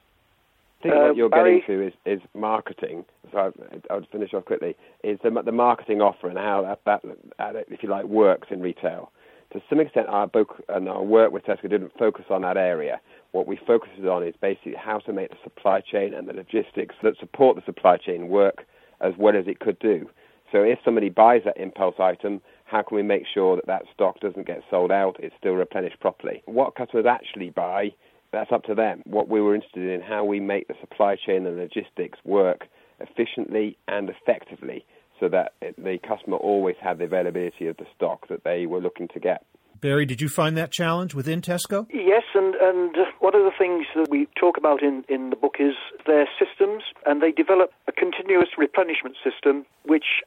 I 0.82 0.84
think 0.84 0.96
uh, 0.96 1.00
what 1.00 1.16
you're 1.16 1.30
Barry, 1.30 1.62
getting 1.62 1.80
to 1.80 1.88
is, 1.88 1.94
is 2.06 2.22
marketing. 2.34 3.06
So 3.32 3.38
I, 3.38 3.94
I'll 3.94 4.06
finish 4.12 4.34
off 4.34 4.46
quickly. 4.46 4.76
Is 5.04 5.20
the, 5.24 5.30
the 5.44 5.52
marketing 5.52 6.02
offer 6.02 6.28
and 6.28 6.38
how 6.38 6.78
that, 6.86 7.02
that, 7.38 7.66
if 7.70 7.84
you 7.84 7.90
like, 7.90 8.06
works 8.06 8.48
in 8.50 8.62
retail. 8.62 9.12
To 9.54 9.62
some 9.70 9.80
extent, 9.80 10.08
our 10.08 10.28
book 10.28 10.64
and 10.70 10.88
our 10.90 11.04
work 11.04 11.32
with 11.32 11.44
Tesco 11.44 11.70
didn't 11.70 11.92
focus 12.00 12.26
on 12.30 12.42
that 12.42 12.58
area. 12.58 13.00
What 13.32 13.48
we 13.48 13.60
focused 13.68 14.00
on 14.00 14.24
is 14.26 14.34
basically 14.42 14.76
how 14.76 15.00
to 15.00 15.14
make 15.14 15.30
the 15.30 15.38
supply 15.44 15.82
chain 15.82 16.14
and 16.14 16.28
the 16.28 16.34
logistics 16.34 16.96
that 17.04 17.14
support 17.20 17.58
the 17.58 17.64
supply 17.66 17.98
chain 17.98 18.30
work 18.30 18.66
as 19.02 19.14
well 19.18 19.36
as 19.36 19.48
it 19.48 19.60
could 19.60 19.78
do. 19.80 20.10
So 20.52 20.64
if 20.64 20.80
somebody 20.84 21.10
buys 21.10 21.42
that 21.46 21.58
impulse 21.58 21.96
item, 22.00 22.42
how 22.66 22.82
can 22.82 22.96
we 22.96 23.04
make 23.04 23.24
sure 23.32 23.56
that 23.56 23.68
that 23.68 23.84
stock 23.94 24.20
doesn't 24.20 24.48
get 24.48 24.64
sold 24.70 24.92
out? 24.92 25.18
It's 25.20 25.36
still 25.38 25.54
replenished 25.54 26.00
properly. 26.00 26.42
What 26.46 26.76
customers 26.76 27.06
actually 27.06 27.50
buy 27.50 27.92
that's 28.32 28.52
up 28.52 28.64
to 28.64 28.76
them. 28.76 29.02
What 29.06 29.30
we 29.30 29.42
were 29.42 29.56
interested 29.56 29.90
in, 29.90 30.02
how 30.02 30.24
we 30.24 30.40
make 30.40 30.68
the 30.68 30.76
supply 30.80 31.16
chain 31.16 31.46
and 31.46 31.58
logistics 31.58 32.20
work 32.24 32.68
efficiently 33.00 33.78
and 33.88 34.10
effectively 34.10 34.86
so 35.20 35.30
that 35.30 35.54
the 35.62 36.00
customer 36.08 36.38
always 36.38 36.76
had 36.82 36.98
the 36.98 37.06
availability 37.06 37.68
of 37.68 37.78
the 37.78 37.86
stock 37.96 38.28
that 38.30 38.44
they 38.44 38.66
were 38.66 38.80
looking 38.80 39.08
to 39.10 39.20
get. 39.20 39.46
Barry, 39.80 40.06
did 40.06 40.22
you 40.22 40.30
find 40.30 40.56
that 40.58 40.72
challenge 40.72 41.16
within 41.16 41.42
Tesco? 41.42 41.88
Yes, 41.92 42.24
and, 42.36 42.54
and 42.56 42.96
one 43.20 43.36
of 43.36 43.44
the 43.44 43.52
things 43.58 43.88
that 43.96 44.10
we 44.12 44.28
talk 44.40 44.58
about 44.58 44.84
in, 44.84 45.04
in 45.10 45.32
the 45.32 45.36
book 45.36 45.56
is 45.60 45.74
their 46.06 46.28
systems, 46.38 46.84
and 47.06 47.22
they 47.22 47.32
developed 47.32 47.74
a 47.88 47.92
continuous 47.92 48.50
replenishment 48.58 49.16
system, 49.24 49.66
which 49.86 50.22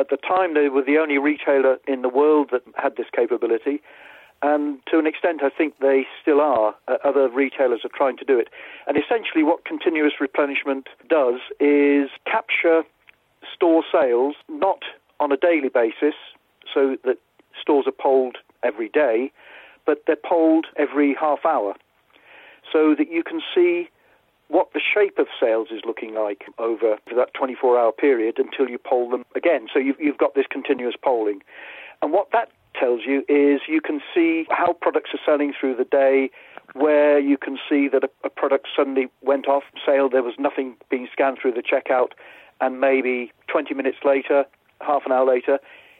at 0.00 0.10
the 0.10 0.16
time 0.16 0.54
they 0.54 0.68
were 0.68 0.82
the 0.82 0.98
only 0.98 1.18
retailer 1.18 1.76
in 1.86 2.02
the 2.02 2.08
world 2.08 2.48
that 2.50 2.62
had 2.74 2.96
this 2.96 3.06
capability. 3.14 3.80
And 4.40 4.78
to 4.90 4.98
an 4.98 5.06
extent, 5.06 5.42
I 5.42 5.50
think 5.50 5.74
they 5.80 6.06
still 6.22 6.40
are. 6.40 6.74
Uh, 6.86 6.96
other 7.04 7.28
retailers 7.28 7.80
are 7.84 7.90
trying 7.92 8.16
to 8.18 8.24
do 8.24 8.38
it. 8.38 8.48
And 8.86 8.96
essentially, 8.96 9.42
what 9.42 9.64
continuous 9.64 10.14
replenishment 10.20 10.88
does 11.08 11.40
is 11.58 12.08
capture 12.24 12.84
store 13.54 13.82
sales 13.90 14.36
not 14.48 14.82
on 15.18 15.32
a 15.32 15.36
daily 15.36 15.68
basis, 15.68 16.14
so 16.72 16.96
that 17.04 17.18
stores 17.60 17.86
are 17.88 17.92
polled 17.92 18.36
every 18.62 18.88
day, 18.88 19.32
but 19.86 20.04
they're 20.06 20.16
polled 20.16 20.66
every 20.76 21.16
half 21.18 21.44
hour, 21.44 21.74
so 22.72 22.94
that 22.94 23.10
you 23.10 23.24
can 23.24 23.40
see 23.54 23.88
what 24.48 24.72
the 24.72 24.80
shape 24.80 25.18
of 25.18 25.26
sales 25.40 25.68
is 25.70 25.82
looking 25.84 26.14
like 26.14 26.44
over 26.58 26.96
that 27.14 27.34
24 27.34 27.78
hour 27.78 27.92
period 27.92 28.38
until 28.38 28.68
you 28.68 28.78
poll 28.78 29.10
them 29.10 29.24
again. 29.34 29.66
So 29.72 29.78
you've, 29.78 30.00
you've 30.00 30.18
got 30.18 30.34
this 30.34 30.46
continuous 30.48 30.94
polling. 31.02 31.42
And 32.00 32.12
what 32.12 32.30
that 32.32 32.50
tells 32.78 33.02
you 33.06 33.24
is 33.28 33.60
you 33.68 33.80
can 33.80 34.00
see 34.14 34.46
how 34.50 34.72
products 34.72 35.10
are 35.12 35.20
selling 35.24 35.52
through 35.58 35.76
the 35.76 35.84
day, 35.84 36.30
where 36.74 37.18
you 37.18 37.36
can 37.36 37.58
see 37.68 37.88
that 37.88 38.04
a, 38.04 38.10
a 38.24 38.30
product 38.30 38.68
suddenly 38.76 39.08
went 39.22 39.48
off 39.48 39.64
sale, 39.84 40.08
there 40.08 40.22
was 40.22 40.34
nothing 40.38 40.76
being 40.90 41.08
scanned 41.12 41.38
through 41.40 41.52
the 41.52 41.62
checkout, 41.62 42.12
and 42.60 42.80
maybe 42.80 43.32
20 43.48 43.74
minutes 43.74 43.98
later, 44.04 44.44
half 44.80 45.02
an 45.06 45.12
hour 45.12 45.26
later, 45.26 45.58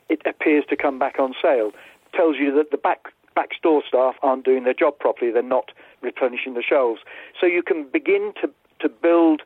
it 0.08 0.20
appears 0.26 0.64
to 0.68 0.76
come 0.76 0.98
back 0.98 1.18
on 1.18 1.34
sale. 1.40 1.72
Tells 2.14 2.36
you 2.38 2.54
that 2.54 2.70
the 2.70 2.78
back 2.78 3.12
back 3.34 3.50
store 3.56 3.82
staff 3.86 4.16
aren't 4.22 4.44
doing 4.44 4.64
their 4.64 4.74
job 4.74 4.98
properly. 4.98 5.30
They're 5.30 5.42
not 5.42 5.70
replenishing 6.00 6.54
the 6.54 6.62
shelves. 6.62 7.00
So 7.40 7.46
you 7.46 7.62
can 7.62 7.84
begin 7.84 8.32
to 8.40 8.50
to 8.80 8.88
build 8.88 9.42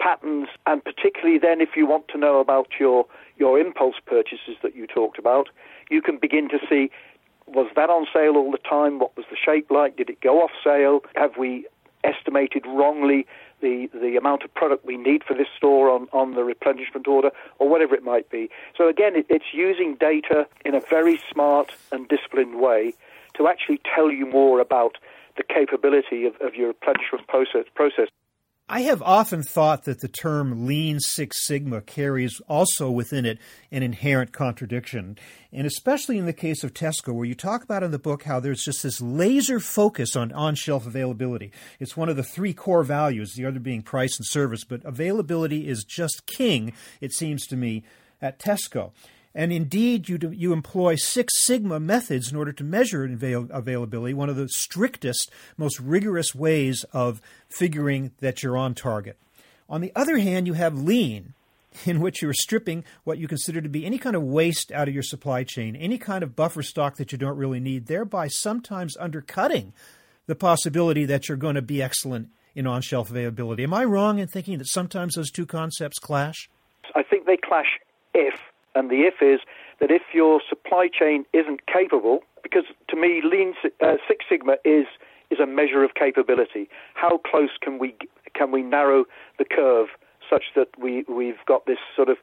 patterns, 0.00 0.48
and 0.66 0.82
particularly 0.82 1.38
then 1.38 1.60
if 1.60 1.70
you 1.76 1.86
want 1.86 2.08
to 2.08 2.18
know 2.18 2.40
about 2.40 2.68
your 2.78 3.06
your 3.36 3.58
impulse 3.58 3.96
purchases 4.04 4.56
that 4.62 4.74
you 4.74 4.86
talked 4.86 5.18
about, 5.18 5.48
you 5.90 6.00
can 6.00 6.18
begin 6.18 6.48
to 6.48 6.58
see 6.68 6.90
was 7.46 7.68
that 7.74 7.90
on 7.90 8.06
sale 8.12 8.36
all 8.36 8.52
the 8.52 8.58
time? 8.58 9.00
What 9.00 9.16
was 9.16 9.26
the 9.28 9.36
shape 9.36 9.70
like? 9.70 9.96
Did 9.96 10.08
it 10.08 10.20
go 10.20 10.40
off 10.40 10.52
sale? 10.62 11.00
Have 11.16 11.36
we 11.36 11.66
estimated 12.04 12.64
wrongly 12.66 13.26
the, 13.60 13.88
the 13.92 14.16
amount 14.16 14.42
of 14.42 14.54
product 14.54 14.86
we 14.86 14.96
need 14.96 15.22
for 15.24 15.34
this 15.34 15.48
store 15.56 15.90
on, 15.90 16.08
on 16.12 16.34
the 16.34 16.44
replenishment 16.44 17.06
order, 17.06 17.30
or 17.58 17.68
whatever 17.68 17.94
it 17.94 18.02
might 18.02 18.30
be. 18.30 18.48
So, 18.76 18.88
again, 18.88 19.16
it, 19.16 19.26
it's 19.28 19.52
using 19.52 19.96
data 19.96 20.46
in 20.64 20.74
a 20.74 20.80
very 20.80 21.20
smart 21.30 21.72
and 21.92 22.08
disciplined 22.08 22.58
way 22.60 22.94
to 23.36 23.48
actually 23.48 23.80
tell 23.94 24.10
you 24.10 24.26
more 24.26 24.60
about 24.60 24.96
the 25.36 25.42
capability 25.42 26.24
of, 26.24 26.34
of 26.40 26.54
your 26.54 26.68
replenishment 26.68 27.26
process, 27.28 27.64
process. 27.74 28.08
I 28.72 28.82
have 28.82 29.02
often 29.02 29.42
thought 29.42 29.82
that 29.86 30.00
the 30.00 30.06
term 30.06 30.64
Lean 30.64 31.00
Six 31.00 31.44
Sigma 31.44 31.80
carries 31.80 32.40
also 32.46 32.88
within 32.88 33.26
it 33.26 33.40
an 33.72 33.82
inherent 33.82 34.32
contradiction. 34.32 35.18
And 35.52 35.66
especially 35.66 36.18
in 36.18 36.26
the 36.26 36.32
case 36.32 36.62
of 36.62 36.72
Tesco, 36.72 37.12
where 37.12 37.24
you 37.24 37.34
talk 37.34 37.64
about 37.64 37.82
in 37.82 37.90
the 37.90 37.98
book 37.98 38.22
how 38.22 38.38
there's 38.38 38.62
just 38.62 38.84
this 38.84 39.00
laser 39.00 39.58
focus 39.58 40.14
on 40.14 40.30
on 40.30 40.54
shelf 40.54 40.86
availability. 40.86 41.50
It's 41.80 41.96
one 41.96 42.08
of 42.08 42.14
the 42.14 42.22
three 42.22 42.54
core 42.54 42.84
values, 42.84 43.32
the 43.34 43.44
other 43.44 43.58
being 43.58 43.82
price 43.82 44.16
and 44.16 44.24
service, 44.24 44.62
but 44.62 44.84
availability 44.84 45.66
is 45.66 45.82
just 45.82 46.26
king, 46.26 46.72
it 47.00 47.12
seems 47.12 47.48
to 47.48 47.56
me, 47.56 47.82
at 48.22 48.38
Tesco. 48.38 48.92
And 49.34 49.52
indeed, 49.52 50.08
you, 50.08 50.18
do, 50.18 50.32
you 50.32 50.52
employ 50.52 50.96
Six 50.96 51.44
Sigma 51.44 51.78
methods 51.78 52.30
in 52.32 52.36
order 52.36 52.52
to 52.52 52.64
measure 52.64 53.04
avail- 53.04 53.48
availability, 53.50 54.12
one 54.12 54.28
of 54.28 54.36
the 54.36 54.48
strictest, 54.48 55.30
most 55.56 55.78
rigorous 55.78 56.34
ways 56.34 56.84
of 56.92 57.22
figuring 57.48 58.10
that 58.18 58.42
you're 58.42 58.56
on 58.56 58.74
target. 58.74 59.16
On 59.68 59.80
the 59.80 59.92
other 59.94 60.18
hand, 60.18 60.48
you 60.48 60.54
have 60.54 60.76
lean, 60.76 61.34
in 61.86 62.00
which 62.00 62.20
you're 62.20 62.34
stripping 62.34 62.84
what 63.04 63.18
you 63.18 63.28
consider 63.28 63.60
to 63.60 63.68
be 63.68 63.86
any 63.86 63.98
kind 63.98 64.16
of 64.16 64.22
waste 64.22 64.72
out 64.72 64.88
of 64.88 64.94
your 64.94 65.02
supply 65.04 65.44
chain, 65.44 65.76
any 65.76 65.98
kind 65.98 66.24
of 66.24 66.34
buffer 66.34 66.62
stock 66.62 66.96
that 66.96 67.12
you 67.12 67.18
don't 67.18 67.36
really 67.36 67.60
need, 67.60 67.86
thereby 67.86 68.26
sometimes 68.26 68.96
undercutting 68.96 69.72
the 70.26 70.34
possibility 70.34 71.04
that 71.04 71.28
you're 71.28 71.36
going 71.36 71.54
to 71.54 71.62
be 71.62 71.80
excellent 71.80 72.30
in 72.56 72.66
on 72.66 72.82
shelf 72.82 73.10
availability. 73.10 73.62
Am 73.62 73.72
I 73.72 73.84
wrong 73.84 74.18
in 74.18 74.26
thinking 74.26 74.58
that 74.58 74.66
sometimes 74.66 75.14
those 75.14 75.30
two 75.30 75.46
concepts 75.46 76.00
clash? 76.00 76.50
I 76.96 77.04
think 77.04 77.26
they 77.26 77.36
clash 77.36 77.78
if 78.12 78.34
and 78.74 78.90
the 78.90 79.02
if 79.02 79.14
is 79.20 79.40
that 79.80 79.90
if 79.90 80.02
your 80.12 80.40
supply 80.48 80.88
chain 80.92 81.24
isn't 81.32 81.66
capable, 81.66 82.20
because 82.42 82.64
to 82.88 82.96
me, 82.96 83.22
Lean 83.24 83.54
uh, 83.80 83.96
Six 84.06 84.24
Sigma 84.28 84.56
is 84.64 84.86
is 85.30 85.38
a 85.38 85.46
measure 85.46 85.84
of 85.84 85.94
capability. 85.94 86.68
How 86.94 87.18
close 87.18 87.50
can 87.60 87.78
we 87.78 87.94
can 88.34 88.50
we 88.50 88.62
narrow 88.62 89.04
the 89.38 89.44
curve 89.44 89.88
such 90.28 90.44
that 90.54 90.68
we 90.78 91.04
we've 91.08 91.44
got 91.46 91.66
this 91.66 91.78
sort 91.94 92.08
of 92.08 92.18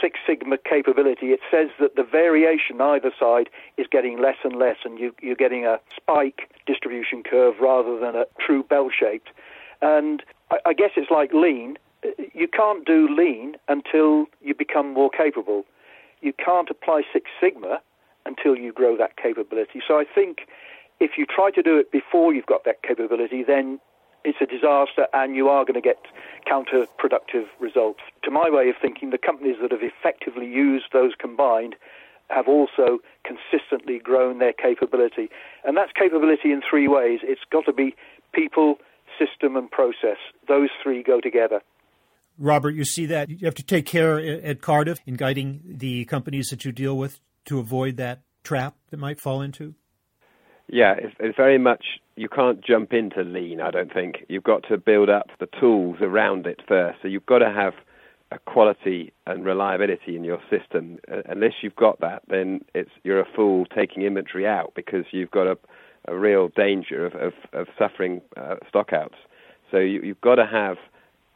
Six 0.00 0.18
Sigma 0.26 0.56
capability? 0.58 1.26
It 1.26 1.40
says 1.50 1.68
that 1.80 1.96
the 1.96 2.02
variation 2.04 2.80
either 2.80 3.12
side 3.18 3.48
is 3.76 3.86
getting 3.90 4.20
less 4.20 4.36
and 4.44 4.56
less, 4.56 4.76
and 4.84 4.98
you, 4.98 5.14
you're 5.20 5.36
getting 5.36 5.66
a 5.66 5.78
spike 5.94 6.50
distribution 6.66 7.22
curve 7.22 7.54
rather 7.60 7.98
than 7.98 8.14
a 8.14 8.24
true 8.40 8.62
bell 8.62 8.88
shaped. 8.90 9.30
And 9.80 10.22
I, 10.50 10.58
I 10.66 10.72
guess 10.72 10.90
it's 10.96 11.10
like 11.10 11.32
Lean. 11.32 11.76
You 12.34 12.48
can't 12.48 12.84
do 12.84 13.08
Lean 13.08 13.54
until 13.68 14.26
you 14.40 14.54
become 14.54 14.92
more 14.92 15.10
capable 15.10 15.64
you 16.22 16.32
can't 16.32 16.70
apply 16.70 17.02
Six 17.12 17.30
Sigma 17.40 17.80
until 18.24 18.56
you 18.56 18.72
grow 18.72 18.96
that 18.96 19.16
capability. 19.16 19.82
So 19.86 19.98
I 19.98 20.04
think 20.04 20.46
if 21.00 21.12
you 21.18 21.26
try 21.26 21.50
to 21.50 21.62
do 21.62 21.76
it 21.78 21.90
before 21.90 22.32
you've 22.32 22.46
got 22.46 22.64
that 22.64 22.82
capability, 22.82 23.42
then 23.42 23.80
it's 24.24 24.38
a 24.40 24.46
disaster 24.46 25.08
and 25.12 25.34
you 25.34 25.48
are 25.48 25.64
going 25.64 25.74
to 25.74 25.80
get 25.80 25.98
counterproductive 26.46 27.46
results. 27.58 28.00
To 28.22 28.30
my 28.30 28.48
way 28.48 28.68
of 28.68 28.76
thinking, 28.80 29.10
the 29.10 29.18
companies 29.18 29.56
that 29.60 29.72
have 29.72 29.82
effectively 29.82 30.46
used 30.46 30.86
those 30.92 31.12
combined 31.18 31.74
have 32.30 32.46
also 32.46 33.00
consistently 33.24 33.98
grown 33.98 34.38
their 34.38 34.52
capability. 34.52 35.28
And 35.64 35.76
that's 35.76 35.92
capability 35.92 36.52
in 36.52 36.62
three 36.68 36.88
ways. 36.88 37.20
It's 37.24 37.42
got 37.50 37.66
to 37.66 37.72
be 37.72 37.94
people, 38.32 38.78
system, 39.18 39.56
and 39.56 39.70
process. 39.70 40.18
Those 40.48 40.70
three 40.82 41.02
go 41.02 41.20
together. 41.20 41.60
Robert, 42.38 42.70
you 42.70 42.84
see 42.84 43.06
that 43.06 43.28
you 43.28 43.44
have 43.44 43.54
to 43.54 43.62
take 43.62 43.86
care 43.86 44.18
at 44.18 44.60
Cardiff 44.60 44.98
in 45.06 45.14
guiding 45.14 45.60
the 45.64 46.04
companies 46.06 46.48
that 46.48 46.64
you 46.64 46.72
deal 46.72 46.96
with 46.96 47.20
to 47.46 47.58
avoid 47.58 47.96
that 47.96 48.22
trap 48.44 48.74
that 48.90 48.98
might 48.98 49.20
fall 49.20 49.42
into? 49.42 49.74
Yeah, 50.68 50.94
it's, 50.96 51.14
it's, 51.20 51.36
very 51.36 51.58
much 51.58 51.84
you 52.16 52.28
can't 52.28 52.64
jump 52.64 52.92
into 52.92 53.22
lean. 53.22 53.60
I 53.60 53.70
don't 53.70 53.92
think 53.92 54.24
you've 54.28 54.44
got 54.44 54.62
to 54.68 54.78
build 54.78 55.10
up 55.10 55.26
the 55.38 55.48
tools 55.60 55.98
around 56.00 56.46
it 56.46 56.60
first. 56.66 56.98
So 57.02 57.08
you've 57.08 57.26
got 57.26 57.38
to 57.38 57.50
have 57.50 57.74
a 58.30 58.38
quality 58.38 59.12
and 59.26 59.44
reliability 59.44 60.16
in 60.16 60.24
your 60.24 60.40
system. 60.48 60.98
Uh, 61.10 61.22
unless 61.28 61.52
you've 61.62 61.76
got 61.76 62.00
that, 62.00 62.22
then 62.28 62.60
it's 62.74 62.90
you're 63.02 63.20
a 63.20 63.26
fool 63.36 63.66
taking 63.66 64.02
inventory 64.02 64.46
out 64.46 64.72
because 64.74 65.04
you've 65.10 65.30
got 65.30 65.46
a, 65.46 65.58
a 66.08 66.16
real 66.16 66.48
danger 66.48 67.04
of, 67.04 67.14
of, 67.14 67.32
of 67.52 67.66
suffering 67.78 68.22
uh, 68.36 68.56
stockouts. 68.72 69.18
So 69.70 69.78
you, 69.78 70.00
you've 70.02 70.20
got 70.20 70.36
to 70.36 70.46
have 70.46 70.76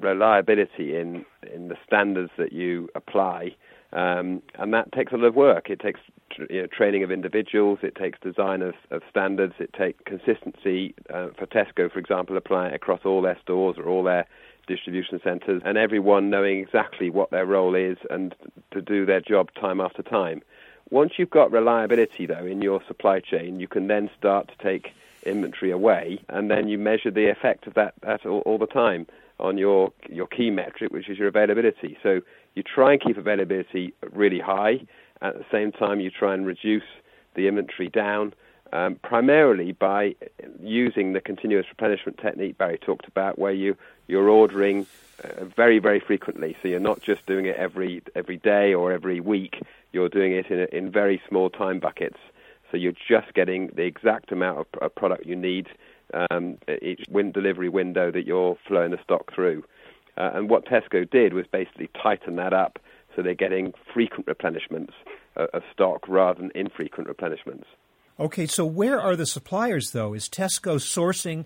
reliability 0.00 0.96
in 0.96 1.24
in 1.52 1.68
the 1.68 1.76
standards 1.86 2.30
that 2.36 2.52
you 2.52 2.88
apply, 2.94 3.54
um, 3.92 4.42
and 4.56 4.74
that 4.74 4.92
takes 4.92 5.12
a 5.12 5.16
lot 5.16 5.26
of 5.28 5.34
work. 5.34 5.70
It 5.70 5.80
takes 5.80 6.00
you 6.50 6.62
know, 6.62 6.66
training 6.66 7.02
of 7.02 7.10
individuals. 7.10 7.78
It 7.82 7.94
takes 7.94 8.18
design 8.20 8.62
of, 8.62 8.74
of 8.90 9.02
standards. 9.08 9.54
It 9.58 9.72
takes 9.72 10.02
consistency. 10.04 10.94
Uh, 11.08 11.28
for 11.38 11.46
Tesco, 11.46 11.90
for 11.90 11.98
example, 11.98 12.36
applying 12.36 12.74
across 12.74 13.00
all 13.04 13.22
their 13.22 13.38
stores 13.40 13.76
or 13.78 13.88
all 13.88 14.02
their 14.02 14.26
distribution 14.66 15.20
centres, 15.22 15.62
and 15.64 15.78
everyone 15.78 16.28
knowing 16.28 16.58
exactly 16.58 17.08
what 17.08 17.30
their 17.30 17.46
role 17.46 17.74
is 17.74 17.96
and 18.10 18.34
to 18.72 18.82
do 18.82 19.06
their 19.06 19.20
job 19.20 19.48
time 19.54 19.80
after 19.80 20.02
time. 20.02 20.42
Once 20.90 21.12
you've 21.16 21.30
got 21.30 21.50
reliability, 21.50 22.26
though, 22.26 22.44
in 22.44 22.62
your 22.62 22.82
supply 22.86 23.20
chain, 23.20 23.60
you 23.60 23.68
can 23.68 23.86
then 23.86 24.10
start 24.18 24.48
to 24.48 24.56
take 24.62 24.92
inventory 25.24 25.70
away, 25.70 26.20
and 26.28 26.50
then 26.50 26.68
you 26.68 26.78
measure 26.78 27.10
the 27.10 27.28
effect 27.28 27.66
of 27.66 27.74
that, 27.74 27.94
that 28.02 28.24
all, 28.26 28.40
all 28.40 28.58
the 28.58 28.66
time 28.66 29.06
on 29.38 29.58
your 29.58 29.92
your 30.08 30.26
key 30.26 30.50
metric, 30.50 30.92
which 30.92 31.08
is 31.08 31.18
your 31.18 31.28
availability. 31.28 31.98
So 32.02 32.20
you 32.54 32.62
try 32.62 32.92
and 32.92 33.00
keep 33.00 33.16
availability 33.16 33.92
really 34.12 34.40
high. 34.40 34.80
At 35.22 35.34
the 35.34 35.44
same 35.50 35.72
time, 35.72 36.00
you 36.00 36.10
try 36.10 36.34
and 36.34 36.46
reduce 36.46 36.84
the 37.34 37.48
inventory 37.48 37.88
down, 37.88 38.34
um, 38.72 38.96
primarily 39.02 39.72
by 39.72 40.14
using 40.60 41.12
the 41.12 41.20
continuous 41.20 41.66
replenishment 41.68 42.18
technique 42.18 42.58
Barry 42.58 42.78
talked 42.78 43.08
about, 43.08 43.38
where 43.38 43.52
you 43.52 43.76
you're 44.08 44.28
ordering 44.28 44.86
uh, 45.22 45.44
very 45.44 45.78
very 45.78 46.00
frequently. 46.00 46.56
So 46.62 46.68
you're 46.68 46.80
not 46.80 47.02
just 47.02 47.26
doing 47.26 47.46
it 47.46 47.56
every 47.56 48.02
every 48.14 48.38
day 48.38 48.74
or 48.74 48.92
every 48.92 49.20
week. 49.20 49.62
You're 49.92 50.08
doing 50.08 50.32
it 50.32 50.50
in 50.50 50.66
in 50.72 50.90
very 50.90 51.20
small 51.28 51.50
time 51.50 51.78
buckets. 51.78 52.18
So 52.70 52.76
you're 52.76 52.92
just 52.92 53.32
getting 53.34 53.68
the 53.68 53.84
exact 53.84 54.32
amount 54.32 54.58
of, 54.58 54.66
of 54.82 54.94
product 54.94 55.24
you 55.24 55.36
need 55.36 55.68
um, 56.14 56.58
each 56.82 57.04
wind 57.08 57.32
delivery 57.32 57.68
window 57.68 58.10
that 58.10 58.26
you're 58.26 58.56
flowing 58.66 58.90
the 58.90 59.02
stock 59.02 59.32
through. 59.34 59.64
Uh, 60.16 60.30
and 60.34 60.48
what 60.48 60.64
Tesco 60.66 61.08
did 61.10 61.34
was 61.34 61.46
basically 61.50 61.90
tighten 62.02 62.36
that 62.36 62.52
up 62.52 62.78
so 63.14 63.22
they're 63.22 63.34
getting 63.34 63.72
frequent 63.92 64.26
replenishments 64.26 64.92
of 65.36 65.62
stock 65.72 66.06
rather 66.08 66.40
than 66.40 66.50
infrequent 66.54 67.08
replenishments. 67.08 67.64
Okay, 68.18 68.46
so 68.46 68.64
where 68.64 69.00
are 69.00 69.16
the 69.16 69.26
suppliers 69.26 69.90
though? 69.90 70.14
Is 70.14 70.28
Tesco 70.28 70.76
sourcing 70.76 71.44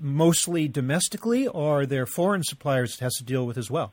mostly 0.00 0.68
domestically, 0.68 1.46
or 1.46 1.82
are 1.82 1.86
there 1.86 2.06
foreign 2.06 2.42
suppliers 2.42 2.94
it 2.94 3.00
has 3.00 3.14
to 3.14 3.24
deal 3.24 3.46
with 3.46 3.58
as 3.58 3.70
well? 3.70 3.92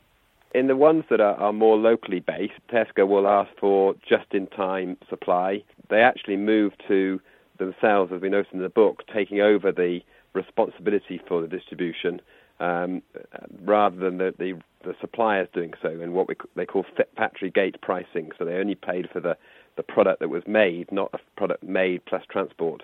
In 0.54 0.68
the 0.68 0.76
ones 0.76 1.04
that 1.10 1.20
are, 1.20 1.36
are 1.36 1.54
more 1.54 1.78
locally 1.78 2.20
based, 2.20 2.54
Tesco 2.72 3.08
will 3.08 3.28
ask 3.28 3.52
for 3.60 3.96
just 4.08 4.34
in 4.34 4.48
time 4.48 4.98
supply. 5.10 5.64
They 5.90 6.02
actually 6.02 6.38
move 6.38 6.74
to 6.88 7.20
themselves, 7.58 8.12
as 8.14 8.22
we 8.22 8.30
noted 8.30 8.54
in 8.54 8.62
the 8.62 8.70
book, 8.70 9.04
taking 9.14 9.42
over 9.42 9.72
the 9.72 10.00
responsibility 10.34 11.22
for 11.28 11.42
the 11.42 11.48
distribution 11.48 12.22
um, 12.60 13.02
rather 13.64 13.96
than 13.98 14.18
the, 14.18 14.34
the, 14.38 14.54
the, 14.84 14.94
suppliers 15.02 15.48
doing 15.54 15.74
so 15.82 15.90
in 15.90 16.14
what 16.14 16.28
we, 16.28 16.36
they 16.56 16.66
call 16.66 16.86
factory 17.18 17.50
gate 17.50 17.82
pricing. 17.82 18.32
So 18.38 18.46
they 18.46 18.54
only 18.54 18.76
paid 18.76 19.10
for 19.12 19.20
the, 19.20 19.36
the 19.76 19.84
product 19.84 20.22
that 20.22 20.30
was 20.30 20.44
made, 20.48 20.92
not 20.92 21.10
a 21.14 21.20
product 21.36 21.64
made 21.64 22.06
plus 22.06 22.24
transport. 22.30 22.84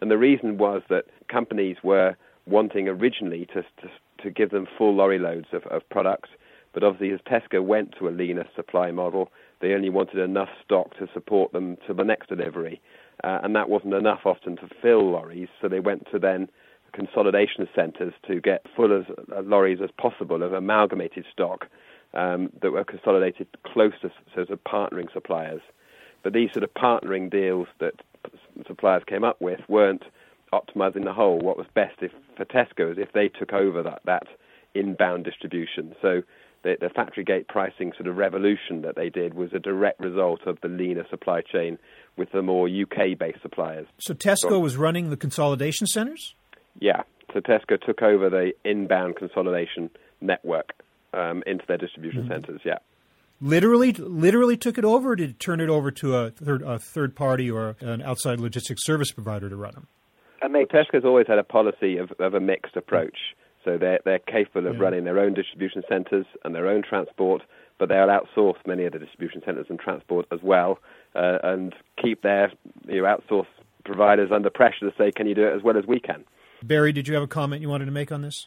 And 0.00 0.10
the 0.10 0.18
reason 0.18 0.58
was 0.58 0.82
that 0.88 1.04
companies 1.28 1.76
were 1.84 2.16
wanting 2.46 2.88
originally 2.88 3.46
to, 3.54 3.62
to, 3.62 3.90
to 4.24 4.30
give 4.30 4.50
them 4.50 4.66
full 4.76 4.96
lorry 4.96 5.20
loads 5.20 5.46
of, 5.52 5.64
of 5.66 5.88
products, 5.88 6.30
but 6.72 6.82
obviously 6.82 7.14
as 7.14 7.20
Tesco 7.20 7.62
went 7.62 7.94
to 7.98 8.08
a 8.08 8.10
leaner 8.10 8.46
supply 8.56 8.90
model, 8.90 9.30
they 9.60 9.74
only 9.74 9.90
wanted 9.90 10.18
enough 10.18 10.48
stock 10.64 10.96
to 10.98 11.08
support 11.14 11.52
them 11.52 11.76
to 11.86 11.94
the 11.94 12.02
next 12.02 12.28
delivery. 12.28 12.80
Uh, 13.24 13.38
and 13.42 13.54
that 13.54 13.68
wasn't 13.68 13.94
enough 13.94 14.20
often 14.24 14.56
to 14.56 14.68
fill 14.80 15.12
lorries, 15.12 15.48
so 15.60 15.68
they 15.68 15.80
went 15.80 16.06
to 16.10 16.18
then 16.18 16.48
consolidation 16.92 17.68
centres 17.74 18.12
to 18.26 18.40
get 18.40 18.66
full 18.76 18.92
as 18.96 19.04
uh, 19.34 19.40
lorries 19.42 19.80
as 19.82 19.90
possible 19.98 20.42
of 20.42 20.52
amalgamated 20.52 21.24
stock 21.32 21.66
um, 22.14 22.50
that 22.60 22.70
were 22.70 22.84
consolidated 22.84 23.46
close 23.64 23.94
to 24.02 24.56
partnering 24.58 25.12
suppliers. 25.12 25.62
But 26.22 26.32
these 26.32 26.50
sort 26.52 26.64
of 26.64 26.74
partnering 26.74 27.30
deals 27.30 27.68
that 27.80 27.94
suppliers 28.66 29.02
came 29.06 29.24
up 29.24 29.40
with 29.40 29.60
weren't 29.68 30.04
optimizing 30.52 31.04
the 31.04 31.12
whole. 31.12 31.38
What 31.38 31.56
was 31.56 31.66
best 31.74 31.96
if, 32.02 32.12
for 32.36 32.44
Tesco 32.44 32.92
is 32.92 32.98
if 32.98 33.12
they 33.12 33.28
took 33.28 33.52
over 33.52 33.82
that, 33.82 34.02
that 34.04 34.26
inbound 34.74 35.24
distribution. 35.24 35.94
So 36.00 36.22
the, 36.62 36.76
the 36.80 36.88
factory 36.88 37.24
gate 37.24 37.48
pricing 37.48 37.92
sort 37.96 38.06
of 38.06 38.16
revolution 38.16 38.82
that 38.82 38.94
they 38.96 39.08
did 39.08 39.34
was 39.34 39.52
a 39.52 39.58
direct 39.58 40.00
result 40.00 40.40
of 40.46 40.58
the 40.62 40.68
leaner 40.68 41.06
supply 41.10 41.40
chain 41.40 41.78
with 42.16 42.30
the 42.32 42.42
more 42.42 42.68
UK 42.68 43.18
based 43.18 43.42
suppliers. 43.42 43.86
So 43.98 44.14
Tesco 44.14 44.60
was 44.60 44.76
running 44.76 45.10
the 45.10 45.16
consolidation 45.16 45.86
centers? 45.86 46.34
Yeah. 46.78 47.02
So 47.32 47.40
Tesco 47.40 47.80
took 47.80 48.02
over 48.02 48.28
the 48.28 48.52
inbound 48.64 49.16
consolidation 49.16 49.90
network 50.20 50.72
um, 51.14 51.42
into 51.46 51.64
their 51.66 51.78
distribution 51.78 52.22
mm-hmm. 52.22 52.32
centers, 52.32 52.60
yeah. 52.64 52.78
Literally, 53.40 53.92
literally 53.92 54.56
took 54.56 54.78
it 54.78 54.84
over. 54.84 55.12
Or 55.12 55.16
did 55.16 55.30
it 55.30 55.40
turn 55.40 55.60
it 55.60 55.68
over 55.68 55.90
to 55.90 56.16
a 56.16 56.30
third, 56.30 56.62
a 56.62 56.78
third 56.78 57.16
party 57.16 57.50
or 57.50 57.76
an 57.80 58.00
outside 58.00 58.38
logistics 58.38 58.84
service 58.84 59.10
provider 59.10 59.48
to 59.48 59.56
run 59.56 59.72
them? 59.72 59.88
Well, 60.42 60.64
Tesco's 60.66 61.04
always 61.04 61.26
had 61.26 61.38
a 61.38 61.44
policy 61.44 61.96
of, 61.96 62.12
of 62.20 62.34
a 62.34 62.40
mixed 62.40 62.76
approach. 62.76 63.16
So 63.64 63.78
they're, 63.78 64.00
they're 64.04 64.18
capable 64.18 64.66
of 64.68 64.76
yeah. 64.76 64.82
running 64.82 65.04
their 65.04 65.18
own 65.18 65.34
distribution 65.34 65.82
centres 65.88 66.26
and 66.44 66.54
their 66.54 66.68
own 66.68 66.82
transport, 66.82 67.42
but 67.78 67.88
they'll 67.88 68.08
outsource 68.08 68.56
many 68.66 68.84
of 68.84 68.92
the 68.92 68.98
distribution 68.98 69.42
centres 69.44 69.66
and 69.68 69.78
transport 69.78 70.26
as 70.32 70.40
well, 70.42 70.78
uh, 71.14 71.38
and 71.42 71.74
keep 72.00 72.22
their 72.22 72.52
you 72.88 73.02
know, 73.02 73.16
outsource 73.16 73.46
providers 73.84 74.30
under 74.32 74.50
pressure 74.50 74.90
to 74.90 74.92
say, 74.96 75.10
"Can 75.10 75.26
you 75.26 75.34
do 75.34 75.46
it 75.46 75.54
as 75.54 75.62
well 75.62 75.76
as 75.76 75.86
we 75.86 76.00
can?" 76.00 76.24
Barry, 76.62 76.92
did 76.92 77.08
you 77.08 77.14
have 77.14 77.22
a 77.22 77.28
comment 77.28 77.62
you 77.62 77.68
wanted 77.68 77.86
to 77.86 77.90
make 77.90 78.12
on 78.12 78.22
this? 78.22 78.46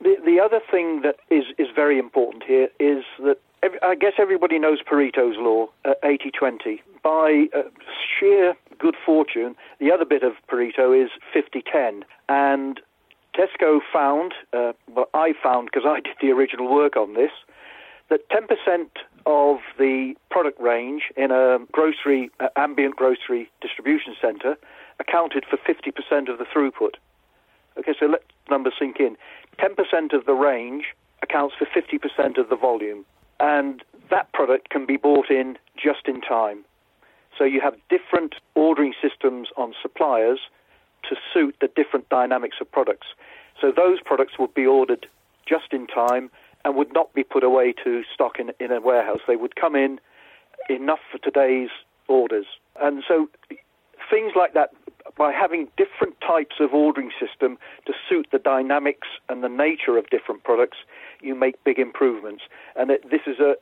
The, 0.00 0.16
the 0.24 0.40
other 0.40 0.60
thing 0.70 1.02
that 1.02 1.16
is, 1.30 1.44
is 1.58 1.68
very 1.74 1.98
important 1.98 2.44
here 2.44 2.68
is 2.78 3.04
that 3.22 3.38
every, 3.62 3.78
I 3.82 3.94
guess 3.94 4.14
everybody 4.18 4.58
knows 4.58 4.78
Pareto's 4.82 5.36
law, 5.36 5.66
uh, 5.84 5.92
80-20. 6.02 6.80
By 7.02 7.46
uh, 7.54 7.62
sheer 8.18 8.54
good 8.78 8.96
fortune, 9.04 9.56
the 9.78 9.92
other 9.92 10.04
bit 10.04 10.22
of 10.22 10.32
Pareto 10.50 10.94
is 10.94 11.10
50-10. 11.34 12.02
And 12.28 12.80
Tesco 13.34 13.80
found, 13.92 14.32
uh, 14.52 14.72
well, 14.94 15.08
I 15.14 15.34
found 15.42 15.68
because 15.72 15.86
I 15.86 16.00
did 16.04 16.16
the 16.20 16.30
original 16.30 16.72
work 16.72 16.96
on 16.96 17.14
this, 17.14 17.30
that 18.08 18.28
10% 18.28 18.88
of 19.26 19.58
the 19.78 20.14
product 20.30 20.60
range 20.60 21.04
in 21.16 21.30
a 21.30 21.58
grocery, 21.72 22.30
uh, 22.40 22.48
ambient 22.56 22.96
grocery 22.96 23.50
distribution 23.60 24.14
centre 24.20 24.56
accounted 24.98 25.44
for 25.48 25.56
50% 25.56 26.28
of 26.30 26.38
the 26.38 26.44
throughput. 26.44 26.94
Okay, 27.78 27.94
so 27.98 28.06
let 28.06 28.22
numbers 28.50 28.74
sink 28.78 28.96
in. 28.98 29.16
10% 29.58 30.12
of 30.12 30.26
the 30.26 30.32
range 30.32 30.86
accounts 31.22 31.54
for 31.58 31.66
50% 31.66 32.38
of 32.38 32.48
the 32.48 32.56
volume, 32.56 33.04
and 33.38 33.84
that 34.10 34.32
product 34.32 34.70
can 34.70 34.86
be 34.86 34.96
bought 34.96 35.30
in 35.30 35.56
just 35.76 36.06
in 36.06 36.20
time. 36.20 36.64
So 37.38 37.44
you 37.44 37.60
have 37.60 37.74
different 37.88 38.34
ordering 38.54 38.92
systems 39.00 39.48
on 39.56 39.72
suppliers 39.80 40.40
to 41.08 41.16
suit 41.32 41.56
the 41.60 41.68
different 41.68 42.08
dynamics 42.08 42.56
of 42.60 42.70
products. 42.70 43.08
So 43.60 43.72
those 43.72 44.00
products 44.00 44.38
would 44.38 44.54
be 44.54 44.66
ordered 44.66 45.06
just 45.46 45.72
in 45.72 45.86
time 45.86 46.30
and 46.64 46.76
would 46.76 46.92
not 46.92 47.12
be 47.14 47.24
put 47.24 47.42
away 47.42 47.72
to 47.84 48.02
stock 48.14 48.38
in, 48.38 48.52
in 48.60 48.70
a 48.70 48.80
warehouse. 48.80 49.20
They 49.26 49.36
would 49.36 49.56
come 49.56 49.74
in 49.74 50.00
enough 50.68 51.00
for 51.10 51.18
today's 51.18 51.70
orders. 52.08 52.46
And 52.80 53.02
so 53.06 53.28
things 54.10 54.32
like 54.36 54.54
that, 54.54 54.70
by 55.16 55.32
having 55.32 55.68
different 55.76 56.20
types 56.20 56.56
of 56.60 56.72
ordering 56.74 57.10
system 57.18 57.58
to 57.86 57.92
suit 58.08 58.28
the 58.30 58.38
dynamics 58.38 59.08
and 59.28 59.42
the 59.42 59.48
nature 59.48 59.96
of 59.98 60.08
different 60.10 60.44
products, 60.44 60.78
you 61.20 61.34
make 61.34 61.62
big 61.64 61.78
improvements. 61.78 62.42
And 62.76 62.90
it, 62.90 63.10
this 63.10 63.22
is 63.26 63.38
a, 63.38 63.56